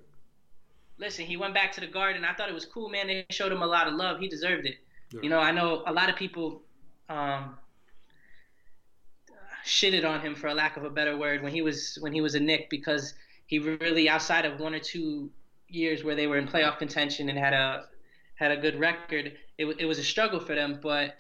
[0.99, 2.25] Listen, he went back to the Garden.
[2.25, 3.07] I thought it was cool, man.
[3.07, 4.19] They showed him a lot of love.
[4.19, 4.77] He deserved it.
[5.13, 5.21] Yeah.
[5.23, 6.63] You know, I know a lot of people
[7.09, 7.57] um,
[9.65, 12.21] shitted on him for a lack of a better word when he was when he
[12.21, 13.15] was a Knick because
[13.47, 15.31] he really outside of one or two
[15.69, 17.87] years where they were in playoff contention and had a
[18.37, 20.79] had a good record, it, it was a struggle for them.
[20.83, 21.17] But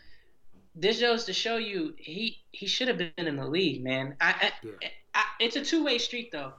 [0.74, 4.16] this goes to show you he he should have been in the league, man.
[4.20, 4.89] I, I, Yeah.
[5.14, 6.53] I it's a two way street though,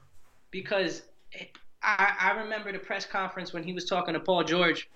[0.58, 1.04] because
[1.84, 4.90] I I remember the press conference when he was talking to Paul George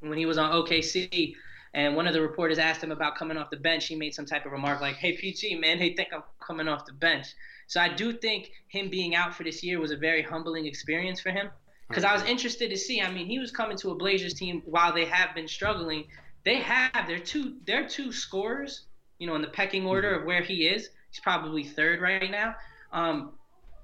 [0.00, 1.34] when he was on OKC.
[1.74, 3.86] And one of the reporters asked him about coming off the bench.
[3.86, 6.86] He made some type of remark like, "Hey PG, man, they think I'm coming off
[6.86, 7.26] the bench."
[7.66, 11.20] So I do think him being out for this year was a very humbling experience
[11.20, 11.50] for him.
[11.88, 13.02] Because I was interested to see.
[13.02, 16.04] I mean, he was coming to a Blazers team while they have been struggling.
[16.44, 18.86] They have their two their two scorers,
[19.18, 20.90] you know, in the pecking order of where he is.
[21.10, 22.54] He's probably third right now.
[22.92, 23.32] Um,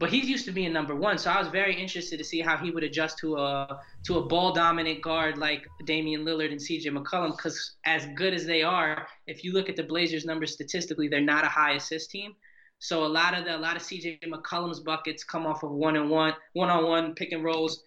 [0.03, 2.57] but he's used to being number one, so I was very interested to see how
[2.57, 6.87] he would adjust to a to a ball dominant guard like Damian Lillard and CJ
[6.87, 7.37] McCollum.
[7.37, 11.21] Because as good as they are, if you look at the Blazers' numbers statistically, they're
[11.21, 12.35] not a high assist team.
[12.81, 15.95] So a lot of the a lot of CJ McCollum's buckets come off of one
[15.95, 17.85] and one, one on one pick and rolls.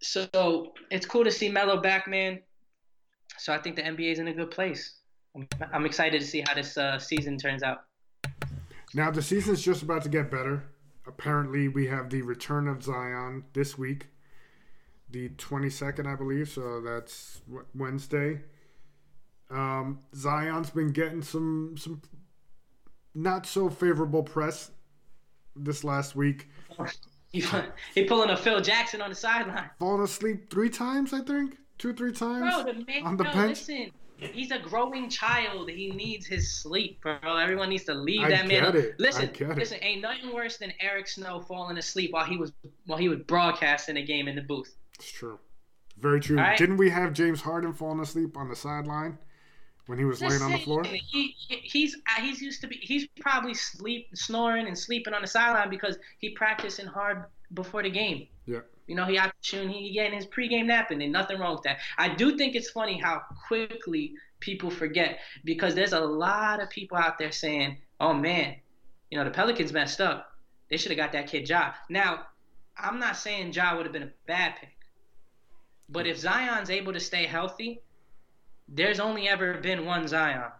[0.00, 2.40] So it's cool to see Melo back, man.
[3.38, 4.94] So I think the NBA is in a good place.
[5.72, 7.84] I'm, excited to see how this uh, season turns out.
[8.94, 10.64] Now the season's just about to get better.
[11.06, 14.06] Apparently, we have the return of Zion this week,
[15.10, 16.48] the 22nd, I believe.
[16.48, 17.40] So that's
[17.74, 18.40] Wednesday.
[19.50, 22.00] Um, Zion's been getting some some
[23.14, 24.70] not so favorable press
[25.54, 26.48] this last week.
[27.94, 29.70] He, pulling a Phil Jackson on the sideline.
[29.78, 31.56] Falling asleep three times, I think.
[31.78, 32.40] Two, three times.
[32.54, 33.66] Bro, the man, on the bro, bench.
[33.66, 33.90] listen.
[34.32, 35.68] He's a growing child.
[35.70, 37.16] He needs his sleep, bro.
[37.22, 38.76] Everyone needs to leave I that man.
[38.76, 38.98] it.
[38.98, 39.58] Listen, get it.
[39.58, 39.78] listen.
[39.82, 42.52] Ain't nothing worse than Eric Snow falling asleep while he was
[42.86, 44.74] while he was broadcasting a game in the booth.
[44.98, 45.38] It's true.
[45.98, 46.36] Very true.
[46.36, 46.56] Right.
[46.58, 49.18] Didn't we have James Harden falling asleep on the sideline
[49.86, 50.84] when he was laying on the floor?
[50.84, 55.22] He, he- he's uh, he's used to be he's probably sleep snoring and sleeping on
[55.22, 58.26] the sideline because he practicing hard before the game.
[58.46, 58.60] Yeah.
[58.86, 61.78] You know, he out shooting, he getting his pregame napping, and nothing wrong with that.
[61.98, 66.96] I do think it's funny how quickly people forget because there's a lot of people
[66.98, 68.56] out there saying, "Oh man,
[69.10, 70.32] you know the Pelicans messed up.
[70.68, 72.26] They should have got that kid Ja." Now,
[72.76, 74.76] I'm not saying Ja would have been a bad pick,
[75.88, 77.80] but if Zion's able to stay healthy,
[78.68, 80.50] there's only ever been one Zion.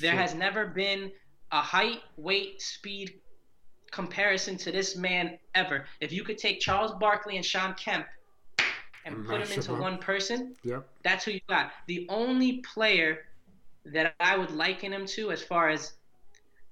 [0.00, 0.20] There Sure.
[0.20, 1.12] has never been
[1.50, 3.20] a height, weight, speed
[3.90, 5.86] comparison to this man ever.
[6.00, 8.06] If you could take Charles Barkley and Shawn Kemp
[9.04, 9.80] and And put them into up.
[9.80, 10.86] one person, Yep.
[11.02, 11.72] that's who you got.
[11.86, 13.24] The only player
[13.86, 15.94] that I would liken him to as far as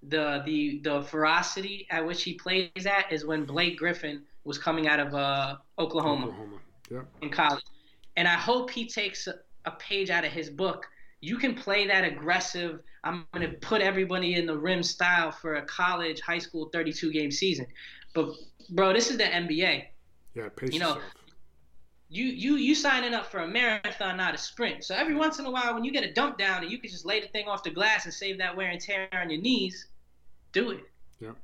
[0.03, 4.87] the the the ferocity at which he plays at is when Blake Griffin was coming
[4.87, 6.59] out of uh, Oklahoma Oklahoma.
[6.91, 7.07] Yep.
[7.23, 7.64] in college.
[8.17, 10.87] And I hope he takes a, a page out of his book.
[11.21, 15.57] You can play that aggressive, I'm going to put everybody in the rim style for
[15.57, 17.67] a college, high school 32 game season.
[18.14, 18.31] But,
[18.71, 19.85] bro, this is the NBA.
[20.35, 20.49] Yeah.
[20.57, 21.05] Pace You know, yourself.
[22.09, 24.85] You, you, you signing up for a marathon, not a sprint.
[24.85, 26.91] So every once in a while, when you get a dump down and you can
[26.91, 29.41] just lay the thing off the glass and save that wear and tear on your
[29.41, 29.89] knees,
[30.53, 30.85] do it.
[31.21, 31.37] Yep.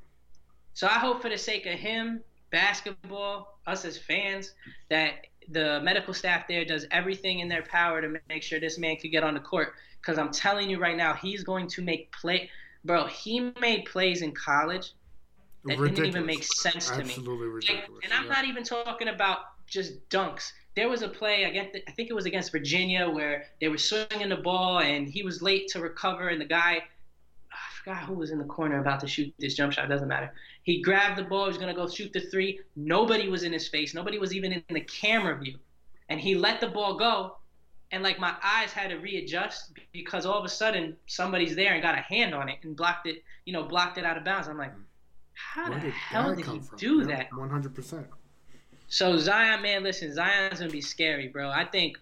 [0.74, 4.54] So I hope for the sake of him, basketball, us as fans,
[4.88, 8.96] that the medical staff there does everything in their power to make sure this man
[8.96, 9.74] could get on the court.
[10.00, 12.50] Because I'm telling you right now, he's going to make play.
[12.84, 14.92] Bro, he made plays in college
[15.64, 17.04] that didn't even make sense to me.
[17.04, 18.00] Absolutely Like, ridiculous.
[18.04, 18.32] and I'm yeah.
[18.32, 20.52] not even talking about just dunks.
[20.74, 24.30] There was a play against, I think it was against Virginia, where they were swinging
[24.30, 26.82] the ball and he was late to recover, and the guy,
[27.52, 29.88] I forgot who was in the corner about to shoot this jump shot.
[29.88, 30.32] Doesn't matter.
[30.62, 31.44] He grabbed the ball.
[31.44, 32.60] He was gonna go shoot the three.
[32.76, 33.94] Nobody was in his face.
[33.94, 35.58] Nobody was even in the camera view,
[36.08, 37.38] and he let the ball go.
[37.90, 41.82] And like my eyes had to readjust because all of a sudden somebody's there and
[41.82, 44.48] got a hand on it and blocked it, you know, blocked it out of bounds.
[44.48, 44.72] I'm like,
[45.34, 46.78] how Where the did hell did he from?
[46.78, 47.28] do Yeah, that?
[47.30, 48.06] 100%.
[48.88, 51.50] So Zion, man, listen, Zion's gonna be scary, bro.
[51.50, 51.98] I think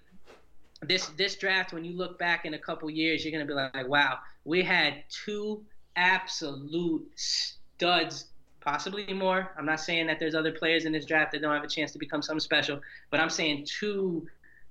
[0.83, 3.89] this this draft, when you look back in a couple years, you're gonna be like,
[3.89, 5.65] wow, we had two
[5.97, 8.27] absolute studs,
[8.61, 9.51] possibly more.
[9.59, 11.93] I'm not saying that there's other players in this draft that don't have a chance
[11.93, 12.81] to become something special,
[13.11, 14.27] but I'm saying two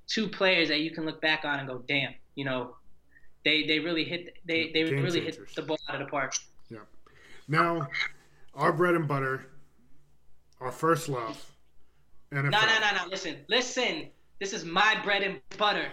[0.07, 2.75] two players that you can look back on and go, damn, you know,
[3.45, 5.37] they they really hit they they Game really changers.
[5.37, 6.33] hit the ball out of the park.
[6.69, 6.79] Yeah.
[7.47, 7.87] Now,
[8.55, 9.45] our bread and butter,
[10.61, 11.43] our first love.
[12.31, 12.43] NFL.
[12.43, 13.09] No, no, no, no.
[13.09, 14.07] Listen, listen.
[14.39, 15.87] This is my bread and butter.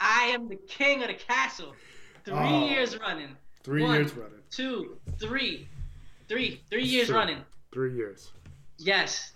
[0.00, 1.74] I am the king of the castle.
[2.24, 2.68] Three Oh.
[2.68, 3.36] years running.
[3.64, 3.94] Three One.
[3.94, 4.38] years running.
[4.50, 5.68] Two, three,
[6.28, 7.38] three, three years running.
[7.72, 8.32] Three years.
[8.78, 9.32] Yes.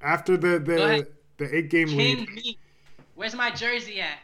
[0.00, 1.06] After the the,
[1.38, 2.58] the eight game King lead, me.
[3.14, 4.18] Where's my jersey at?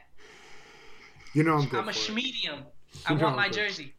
[1.32, 2.62] you know I'm good I'm a schmedium.
[3.06, 3.54] I want I'm my good.
[3.54, 3.92] jersey.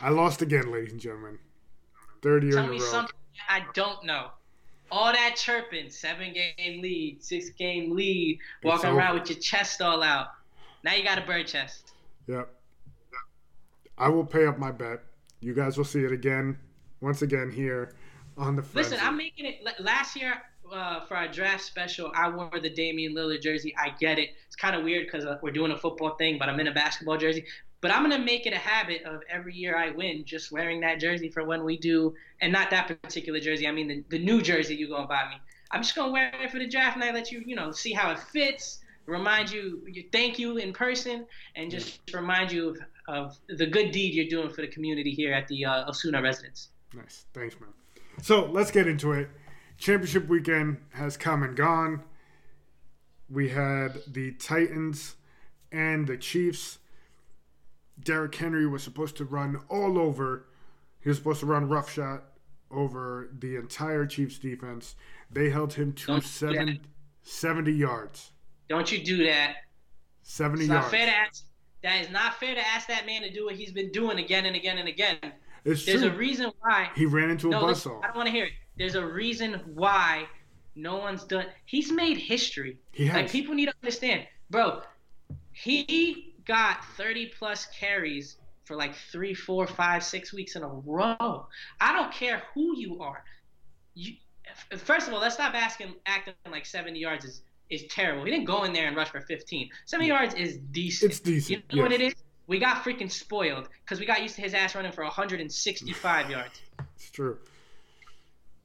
[0.00, 1.38] I lost again, ladies and gentlemen.
[2.22, 2.84] Third year Tell in a me row.
[2.84, 3.14] something
[3.48, 4.28] I don't know.
[4.90, 10.02] All that chirping, seven game lead, six game lead, walking around with your chest all
[10.02, 10.28] out.
[10.82, 11.92] Now you got a bird chest.
[12.26, 12.48] Yep.
[13.98, 15.00] I will pay up my bet.
[15.40, 16.58] You guys will see it again,
[17.00, 17.94] once again here
[18.36, 18.64] on the.
[18.74, 19.60] Listen, I'm making it.
[19.80, 20.34] Last year
[20.72, 23.74] uh, for our draft special, I wore the Damian Lillard jersey.
[23.78, 24.30] I get it.
[24.46, 26.72] It's kind of weird because uh, we're doing a football thing, but I'm in a
[26.72, 27.44] basketball jersey.
[27.80, 30.98] But I'm gonna make it a habit of every year I win, just wearing that
[30.98, 33.68] jersey for when we do, and not that particular jersey.
[33.68, 35.36] I mean the, the new jersey you're gonna buy me.
[35.70, 37.92] I'm just gonna wear it for the draft, and I let you, you know, see
[37.92, 38.80] how it fits.
[39.06, 41.26] Remind you, you thank you in person,
[41.56, 42.78] and just remind you of,
[43.08, 46.70] of the good deed you're doing for the community here at the uh, Osuna residence.
[46.94, 47.26] Nice.
[47.34, 47.70] Thanks, man.
[48.22, 49.28] So let's get into it.
[49.76, 52.02] Championship weekend has come and gone.
[53.30, 55.16] We had the Titans
[55.70, 56.78] and the Chiefs.
[58.02, 60.46] Derrick Henry was supposed to run all over.
[61.00, 62.22] He was supposed to run roughshod
[62.70, 64.96] over the entire Chiefs defense.
[65.30, 66.80] They held him to seven,
[67.22, 68.32] 70 yards.
[68.68, 69.56] Don't you do that.
[70.22, 70.84] 70 It's yards.
[70.84, 71.44] not fair to ask.
[71.82, 74.46] That is not fair to ask that man to do what he's been doing again
[74.46, 75.18] and again and again.
[75.64, 76.10] It's There's true.
[76.10, 76.90] a reason why.
[76.94, 77.92] he ran into a No, listen.
[78.02, 78.52] I don't want to hear it.
[78.76, 80.26] There's a reason why
[80.74, 81.46] no one's done.
[81.64, 82.78] He's made history.
[82.92, 83.16] He has.
[83.16, 84.82] Like people need to understand, bro.
[85.52, 91.46] He got 30 plus carries for like three, four, five, six weeks in a row.
[91.80, 93.24] I don't care who you are.
[93.94, 94.14] You
[94.76, 98.24] first of all, let's stop asking acting like 70 yards is is terrible.
[98.24, 99.68] He didn't go in there and rush for 15.
[99.84, 101.12] 70 yards is decent.
[101.12, 101.64] It's decent.
[101.70, 101.82] You know yes.
[101.82, 102.14] what it is?
[102.48, 106.60] We got freaking spoiled because we got used to his ass running for 165 yards.
[106.96, 107.38] It's true.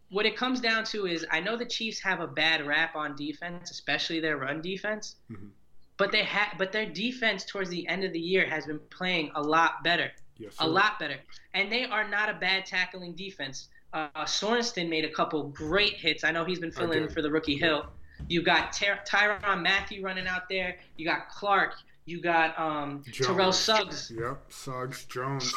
[0.09, 3.15] What it comes down to is I know the Chiefs have a bad rap on
[3.15, 5.15] defense, especially their run defense.
[5.31, 5.49] Mhm.
[5.97, 9.31] But they ha- but their defense towards the end of the year has been playing
[9.35, 10.11] a lot better.
[10.37, 11.17] Yes, a lot better.
[11.53, 13.69] And they are not a bad tackling defense.
[13.93, 16.23] Uh, Sorensen made a couple great hits.
[16.23, 17.85] I know he's been filling in for the rookie Hill.
[18.27, 20.77] You got Ty- Tyrann Mathieu running out there.
[20.97, 21.75] You got Clark.
[22.05, 24.11] You got um, Terrell Suggs.
[24.15, 25.53] Yep, Suggs, Jones,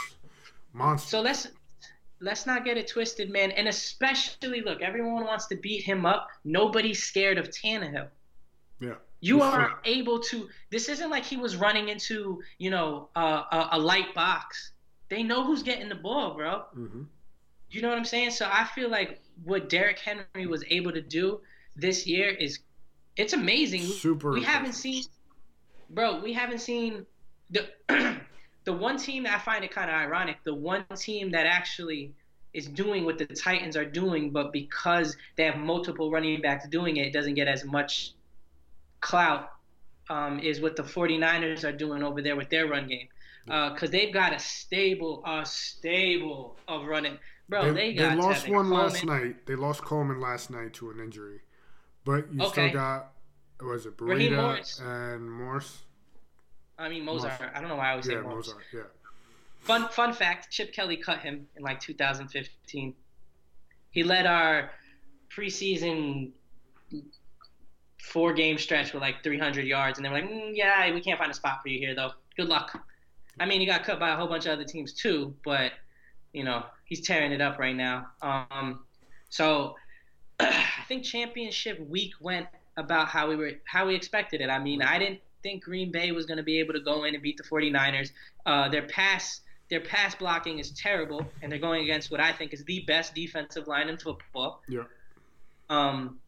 [0.72, 1.08] monster.
[1.08, 1.48] So let's
[2.20, 3.50] let's not get it twisted, man.
[3.52, 6.28] And especially, look, everyone wants to beat him up.
[6.44, 8.08] Nobody's scared of Tannehill.
[8.80, 10.48] yeah, You are able to.
[10.70, 14.72] This isn't like he was running into, you know, uh, a, a light box.
[15.08, 16.64] They know who's getting the ball, bro.
[16.74, 17.02] hmm
[17.70, 18.30] You know what I'm saying?
[18.30, 21.40] So I feel like what Derrick Henry was able to do
[21.74, 22.60] this year is
[23.16, 23.82] it's amazing.
[23.82, 24.32] super.
[24.32, 25.04] we haven't seen
[25.90, 27.06] bro, we haven't seen
[27.50, 27.68] the
[28.64, 32.12] the one team that I find it kind of ironic, the one team that actually
[32.52, 36.96] is doing what the Titans are doing, but because they have multiple running backs doing
[36.96, 38.12] it, it doesn't get as much
[39.00, 39.50] clout
[40.08, 43.08] um, is what the 49ers are doing over there with their run game.
[43.44, 47.18] Because they've got a stable, a stable of running.
[47.48, 49.46] Bro, they, they, got they lost Tevin one last night.
[49.46, 51.40] They lost Coleman last night to an injury,
[52.04, 52.70] but you Okay.
[52.70, 53.12] still got
[53.60, 54.80] was it Raheem Breida Morris.
[54.84, 55.82] and Morse?
[56.78, 57.32] I mean, Mozart.
[57.32, 57.52] Mozart.
[57.54, 58.62] I don't know why I always say Yeah, Mozart.
[58.72, 58.82] Yeah,
[59.60, 62.94] Fun fun fact: Chip Kelly cut him in like 2015.
[63.90, 64.70] He led our
[65.30, 66.30] preseason
[68.00, 71.18] four game stretch with like 300 yards, and they were like, mm, "Yeah, we can't
[71.18, 72.12] find a spot for you here, though.
[72.36, 72.78] Good luck."
[73.38, 75.72] I mean, he got cut by a whole bunch of other teams too, but
[76.32, 78.08] you know he's tearing it up right now.
[78.22, 78.84] Um,
[79.30, 79.76] so
[80.40, 82.46] I think championship week went
[82.76, 84.48] about how we were how we expected it.
[84.50, 87.14] I mean, I didn't think Green Bay was going to be able to go in
[87.14, 88.10] and beat the 49ers.
[88.44, 92.52] Uh, their pass their pass blocking is terrible, and they're going against what I think
[92.52, 94.62] is the best defensive line in football.
[94.68, 94.84] yeah.
[95.68, 96.20] Um,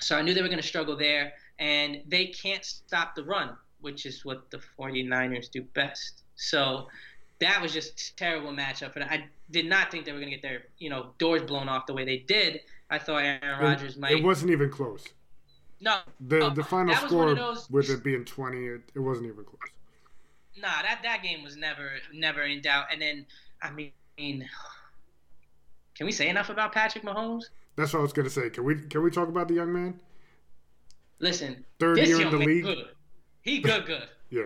[0.00, 3.50] so I knew they were going to struggle there, and they can't stop the run,
[3.80, 6.22] which is what the 49ers do best.
[6.36, 6.88] So
[7.38, 10.36] that was just a terrible matchup, and I did not think they were going to
[10.36, 12.60] get their you know doors blown off the way they did.
[12.90, 14.12] I thought Aaron Rodgers It, might.
[14.12, 15.04] it wasn't even close.
[15.80, 18.82] No, The Oh, the final that was one score those- with it being twenty, it,
[18.94, 19.58] it wasn't even close.
[20.56, 22.86] nah, that that game was never never in doubt.
[22.92, 23.26] And then
[23.62, 23.92] I mean,
[25.94, 27.44] can we say enough about Patrick Mahomes?
[27.76, 28.50] That's what I was gonna say.
[28.50, 30.00] Can we can we talk about the young man?
[31.18, 32.64] Listen, Third year in the man league.
[32.64, 32.88] good.
[33.42, 34.08] He good, good.
[34.30, 34.44] Yeah,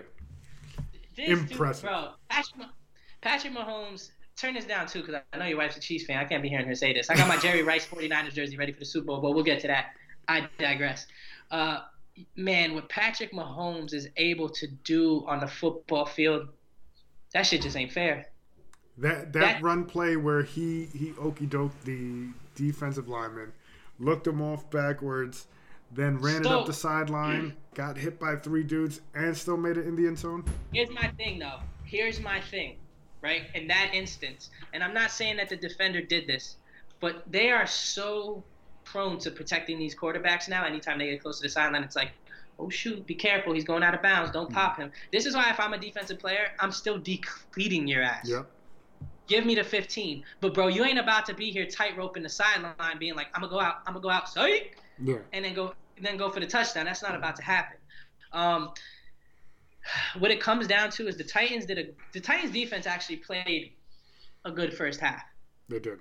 [1.14, 1.82] This Impressive.
[1.82, 2.08] Dude, bro.
[2.30, 2.70] Patrick, Mah-
[3.20, 6.16] Patrick Mahomes, turn this down too, because I know your wife's a Chiefs fan.
[6.18, 7.10] I can't be hearing her say this.
[7.10, 9.60] I got my Jerry Rice 49ers jersey ready for the Super Bowl, but we'll get
[9.60, 9.90] to that.
[10.28, 11.06] I digress.
[11.50, 11.80] Uh,
[12.36, 16.48] man, what Patrick Mahomes is able to do on the football field,
[17.32, 18.26] that shit just ain't fair.
[18.98, 23.52] that that, That- run play where he he okey doked the defensive lineman,
[23.98, 25.46] looked him off backwards,
[25.90, 29.86] then ran it up the sideline, got hit by three dudes, and still made it
[29.86, 30.44] in the end zone.
[30.72, 31.58] Here's my thing, though.
[31.84, 32.76] Here's my thing,
[33.20, 33.42] right?
[33.54, 36.56] In that instance, and I'm not saying that the defender did this,
[37.00, 38.44] but they are so
[38.84, 40.64] prone to protecting these quarterbacks now.
[40.64, 42.12] Anytime they get close to the sideline, it's like,
[42.58, 44.92] oh shoot, be careful, he's going out of bounds, don't pop him.
[45.12, 48.28] This is why if I'm a defensive player, I'm still decleating your ass.
[48.28, 48.46] Yep.
[49.26, 50.22] Give me the 15.
[50.40, 53.40] But bro, you ain't about to be here tight roping the sideline, being like, I'm
[53.40, 55.18] gonna go out, I'm gonna go out, psych, Yeah.
[55.32, 56.84] and then go then go for the touchdown.
[56.86, 57.76] That's not about to happen.
[58.32, 58.72] Um,
[60.18, 63.72] what it comes down to is the Titans did a the Titans defense actually played
[64.44, 65.22] a good first half.
[65.68, 66.00] They did.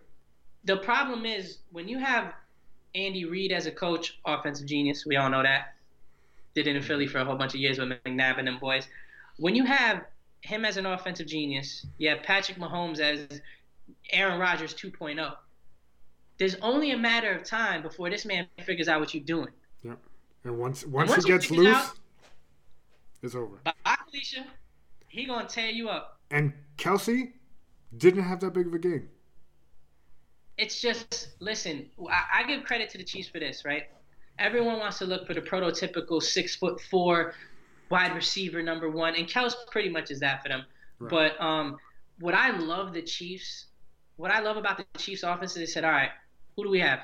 [0.65, 2.33] The problem is when you have
[2.95, 5.75] Andy Reid as a coach, offensive genius, we all know that.
[6.53, 8.87] Did it in Philly for a whole bunch of years with McNabb and them boys.
[9.37, 10.03] When you have
[10.41, 13.41] him as an offensive genius, you have Patrick Mahomes as
[14.11, 15.33] Aaron Rodgers 2.0.
[16.37, 19.49] There's only a matter of time before this man figures out what you're doing.
[19.83, 19.99] Yep.
[20.43, 21.93] And once once, once he gets loose, out-
[23.21, 23.59] it's over.
[23.63, 24.45] But Alicia,
[25.07, 26.19] he gonna tear you up.
[26.29, 27.31] And Kelce
[27.95, 29.09] didn't have that big of a game.
[30.57, 31.89] It's just listen.
[32.09, 33.83] I, I give credit to the Chiefs for this, right?
[34.39, 37.33] Everyone wants to look for the prototypical six foot four
[37.89, 40.63] wide receiver number one, and Kels pretty much is that for them.
[40.99, 41.09] Right.
[41.09, 41.77] But um,
[42.19, 43.65] what I love the Chiefs,
[44.17, 46.09] what I love about the Chiefs offense is they said, all right,
[46.55, 46.99] who do we have?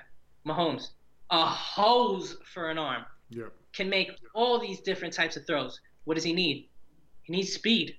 [0.45, 0.89] Mahomes,
[1.29, 3.51] a hose for an arm, Yep.
[3.73, 5.79] can make all these different types of throws.
[6.05, 6.69] What does he need?
[7.23, 7.95] He needs speed.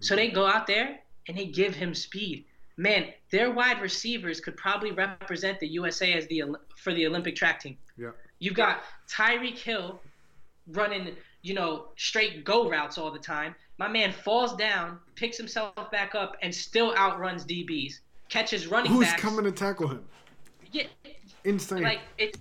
[0.00, 2.44] So they go out there and they give him speed.
[2.78, 6.44] Man, their wide receivers could probably represent the USA as the
[6.76, 7.76] for the Olympic track team.
[7.98, 8.10] Yeah.
[8.38, 10.00] You've got Tyreek Hill
[10.68, 13.56] running, you know, straight go routes all the time.
[13.78, 17.94] My man falls down, picks himself back up, and still outruns DBs.
[18.28, 19.22] Catches running Who's backs.
[19.22, 20.04] coming to tackle him?
[20.70, 20.84] Yeah,
[21.44, 21.82] Insane.
[21.82, 22.36] like it.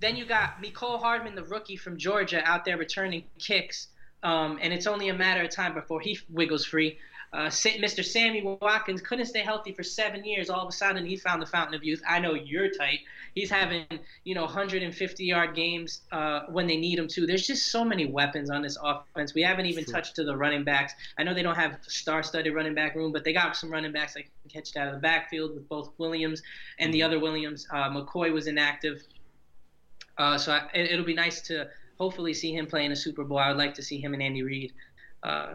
[0.00, 3.88] Then you got Mecole Hardman, the rookie from Georgia, out there returning kicks,
[4.22, 6.98] um, and it's only a matter of time before he wiggles free.
[7.32, 8.04] Uh, Mr.
[8.04, 10.50] Sammy Watkins couldn't stay healthy for seven years.
[10.50, 12.02] All of a sudden, he found the fountain of youth.
[12.06, 13.00] I know you're tight.
[13.34, 13.86] He's having,
[14.24, 17.26] you know, 150 yard games uh, when they need him to.
[17.26, 19.32] There's just so many weapons on this offense.
[19.32, 19.94] We haven't even Sure.
[19.94, 20.92] touched to the running backs.
[21.16, 24.12] I know they don't have star-studded running back room, but they got some running backs
[24.12, 26.42] that can catch it out of the backfield with both Williams
[26.80, 27.66] and the other Williams.
[27.70, 29.02] Uh, McCoy was inactive,
[30.18, 31.68] uh, so I, it, it'll be nice to
[31.98, 33.38] hopefully see him play in a Super Bowl.
[33.38, 34.72] I would like to see him and Andy Reid
[35.22, 35.54] uh,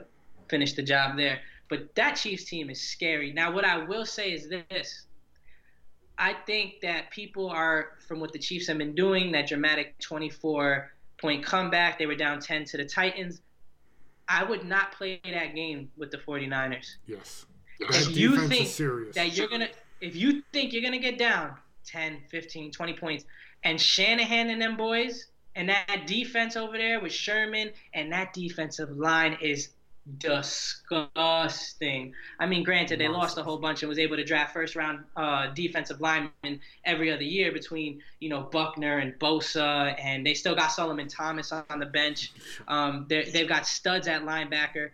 [0.49, 1.39] finish the job there.
[1.69, 3.33] But that Chiefs team is scary.
[3.33, 5.05] Now, what I will say is this.
[6.17, 10.91] I think that people are, from what the Chiefs have been doing, that dramatic 24
[11.19, 13.41] point comeback, they were down 10 to the Titans.
[14.27, 16.95] I would not play that game with the 49ers.
[17.05, 17.45] yes.
[17.79, 18.67] If you think.
[19.13, 19.69] That you're going to,
[20.01, 21.55] if you think you're going to get down
[21.85, 23.25] 10, 15, 20 points,
[23.63, 28.91] and Shanahan and them boys, and that defense over there with Sherman, and that defensive
[28.91, 29.69] line is
[30.17, 32.13] disgusting.
[32.39, 35.03] I mean, granted, they lost a whole bunch and was able to draft first round
[35.15, 40.55] uh, defensive linemen every other year between you know Buckner and Bosa, and they still
[40.55, 42.31] got Solomon Thomas on the bench.
[42.67, 44.91] Um, they've got studs at linebacker.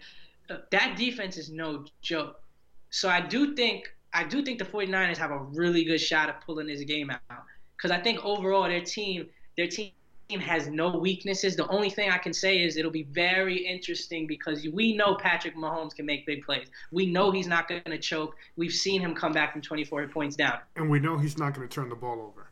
[0.72, 2.42] That defense is no joke.
[2.90, 6.46] So I do think I do think the 49ers have a really good shot at
[6.46, 7.44] pulling this game out
[7.76, 9.92] because I think overall their team their team
[10.40, 11.56] has no weaknesses.
[11.56, 15.56] The only thing I can say is it'll be very interesting because we know Patrick
[15.56, 16.68] Mahomes can make big plays.
[16.92, 18.36] We know he's not going to choke.
[18.56, 20.60] We've seen him come back from 24 points down.
[20.76, 22.50] and we know he's not going to turn the ball over.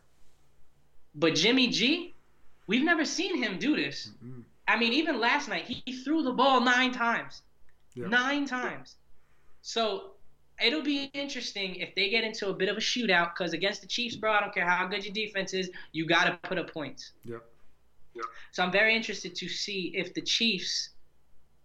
[1.16, 2.14] But Jimmy G,
[2.68, 4.12] we've never seen him do this.
[4.24, 4.44] Mhm.
[4.68, 7.42] I mean, even last night, he threw the ball nine times.
[7.94, 8.08] Yeah.
[8.08, 8.96] Nine times.
[9.62, 10.14] So
[10.64, 13.88] it'll be interesting if they get into a bit of a shootout because against the
[13.88, 16.72] Chiefs, bro, I don't care how good your defense is, you got to put up
[16.72, 17.12] points.
[17.26, 17.44] Yep.
[18.52, 20.90] So I'm very interested to see if the Chiefs,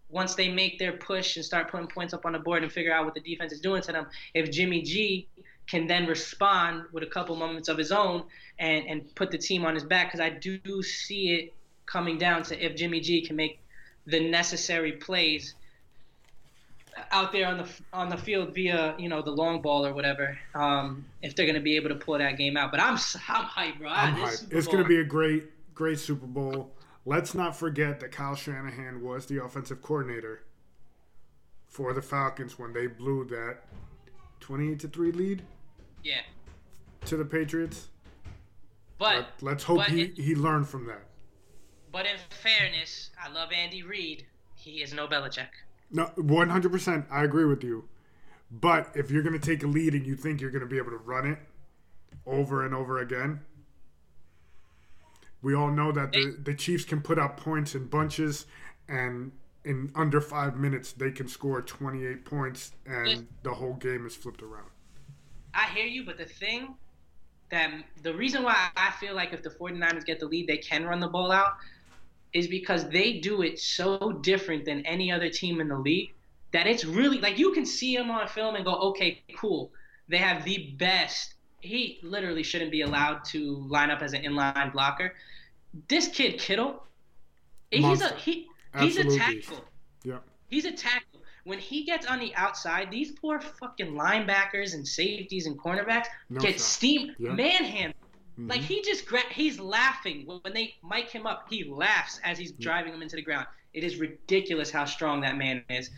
[0.09, 2.92] once they make their push and start putting points up on the board and figure
[2.92, 5.28] out what the defense is doing to them, if Jimmy G
[5.66, 8.22] can then respond with a couple moments of his own
[8.59, 11.55] and, and put the team on his back because I do see it
[11.86, 13.61] coming down to if Jimmy G can make
[14.07, 15.55] the necessary plays
[17.11, 20.38] out there on the on the field via you know the long ball or whatever.
[20.55, 22.94] Um, if they're gonna be able to pull that game out, but I'm
[23.28, 23.88] I'm hyped, bro.
[23.88, 24.53] I'm hyped.
[24.53, 25.44] It's going to be a great,
[25.77, 26.72] great Super Bowl.
[27.05, 30.43] Let's not forget that Kyle Shanahan was the offensive coordinator
[31.68, 33.59] for the Falcons when they blew that
[34.41, 35.43] 28 to 3 lead
[36.03, 36.22] yeah.
[37.05, 37.89] to the Patriots.
[38.99, 41.05] But Let, us hope but he, it- he learned from that.
[41.93, 44.24] but in fairness, I love Andy Reid.
[44.57, 45.49] He is no Belichick.
[45.93, 47.07] No, 100%.
[47.11, 47.85] I agree with you.
[48.51, 50.79] But if you're going to take a lead and you think you're going to be
[50.79, 51.39] able to run it
[52.27, 53.41] over and over again,
[55.47, 58.47] we all know that the, the Chiefs can put up points in bunches,
[58.88, 59.30] and
[59.64, 64.42] in under five minutes, they can score 28 points, and the whole game is flipped
[64.42, 64.66] around.
[65.55, 66.74] I hear you, but the thing
[67.51, 67.72] that
[68.03, 70.99] the reason why I feel like if the 49ers get the lead, they can run
[70.99, 71.53] the ball out
[72.32, 76.12] is because they do it so different than any other team in the league
[76.51, 79.70] that it's really like you can see them on film and go, okay, cool.
[80.09, 81.34] They have the best.
[81.61, 85.14] He literally shouldn't be allowed to line up as an inline blocker.
[85.88, 86.82] This kid Kittle,
[87.70, 88.46] he's a he
[88.78, 89.64] he's a tackle.
[90.04, 90.18] Yeah.
[90.48, 91.20] He's a tackle.
[91.44, 96.40] When he gets on the outside, these poor fucking linebackers and safeties and cornerbacks No
[96.40, 96.61] get shot.
[96.61, 97.32] steamed, Yeah.
[97.32, 97.94] manhandled.
[98.38, 98.50] Mhm.
[98.50, 101.46] Like he just gra- he's laughing when they mic him up.
[101.48, 103.46] He laughs as he's driving him into the ground.
[103.74, 105.90] It is ridiculous how strong that man is.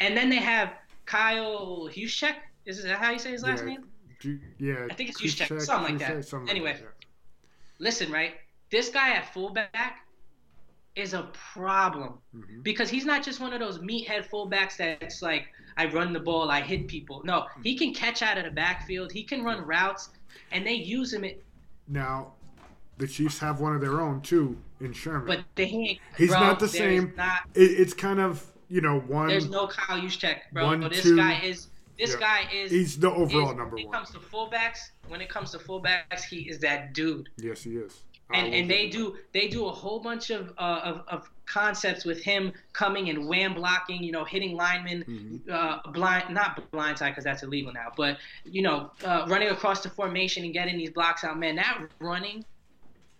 [0.00, 0.74] And then they have
[1.04, 2.36] Kyle Huschek.
[2.64, 3.70] Is that how you say his last Yeah.
[3.70, 3.88] name?
[4.26, 6.24] Ju- yeah, I think it's Juszczyk, Juszczyk, something like that.
[6.24, 6.72] something Anyway.
[6.72, 6.94] like that.
[7.78, 8.34] Listen, right?
[8.70, 10.04] This guy at fullback
[10.96, 12.62] is a problem Mhm.
[12.62, 15.46] because he's not just one of those meathead fullbacks that's like
[15.76, 17.22] I run the ball, I hit people.
[17.24, 19.12] No, he can catch out of the backfield.
[19.12, 20.08] He can run routes,
[20.52, 21.22] and they use him.
[21.24, 21.36] At,
[21.86, 22.32] Now,
[22.96, 25.26] the Chiefs have one of their own too in Sherman.
[25.26, 26.00] but they ain't.
[26.16, 27.12] He's bro, not the same.
[27.16, 29.28] Not, it, it's kind of you know one.
[29.28, 30.64] there's no Kyle Juszczyk, bro.
[30.66, 31.68] One, this two- guy is.
[31.98, 32.20] This yeah.
[32.20, 32.70] guy is.
[32.70, 36.24] He's the overall is- number when it comes to fullbacks, when it comes to fullbacks,
[36.28, 37.28] he is that dude.
[37.36, 38.02] Yes, he is.
[38.32, 42.22] and and they do they do a whole bunch of uh, of, of concepts with
[42.22, 45.50] him coming and wham blocking, you know, hitting linemen mm-hmm.
[45.50, 49.88] uh, blind, not blindside because that's illegal now, but you know, uh, running across the
[49.88, 51.38] formation and getting these blocks out.
[51.38, 52.44] Man, that running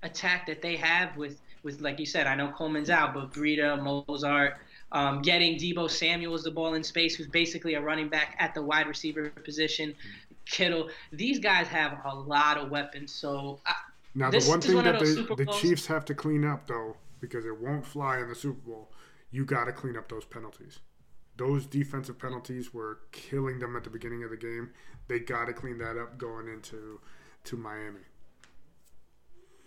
[0.02, 3.78] attack that they have with with like you said, I know Coleman's out, but Breida,
[3.80, 4.54] Mostert,
[4.92, 8.62] um, getting Deebo Samuel's the ball in space, who's basically a running back at the
[8.62, 9.94] wide receiver position.
[10.44, 13.12] Kittle, these guys have a lot of weapons.
[13.12, 13.74] So I,
[14.14, 16.96] now this, the one thing one that the, the Chiefs have to clean up though,
[17.20, 18.90] because it won't fly in the Super Bowl,
[19.30, 20.78] you got to clean up those penalties.
[21.36, 24.70] Those defensive penalties were killing them at the beginning of the game.
[25.08, 27.00] They got to clean that up going into
[27.44, 28.00] to Miami.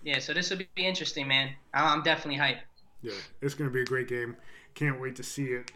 [0.03, 1.51] Yeah, so this will be interesting, man.
[1.73, 2.61] I'm definitely hyped.
[3.01, 4.35] Yeah, it's going to be a great game.
[4.73, 5.71] Can't wait to see it.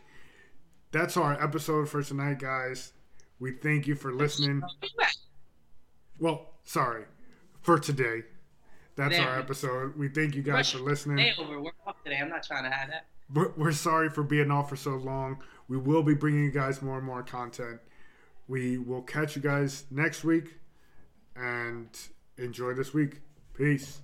[0.91, 2.93] That's our episode for tonight, guys.
[3.39, 4.61] We thank you for listening.
[6.19, 7.05] Well, sorry,
[7.61, 8.23] for today.
[8.95, 9.97] That's our episode.
[9.97, 11.17] We thank you guys for listening.
[11.17, 11.59] Day over.
[11.59, 12.19] We're off today.
[12.21, 13.07] I'm not trying to have that.
[13.29, 15.39] But we're sorry for being off for so long.
[15.67, 17.79] We will be bringing you guys more and more content.
[18.47, 20.57] We will catch you guys next week
[21.35, 21.87] and
[22.37, 23.21] enjoy this week.
[23.55, 23.99] Peace.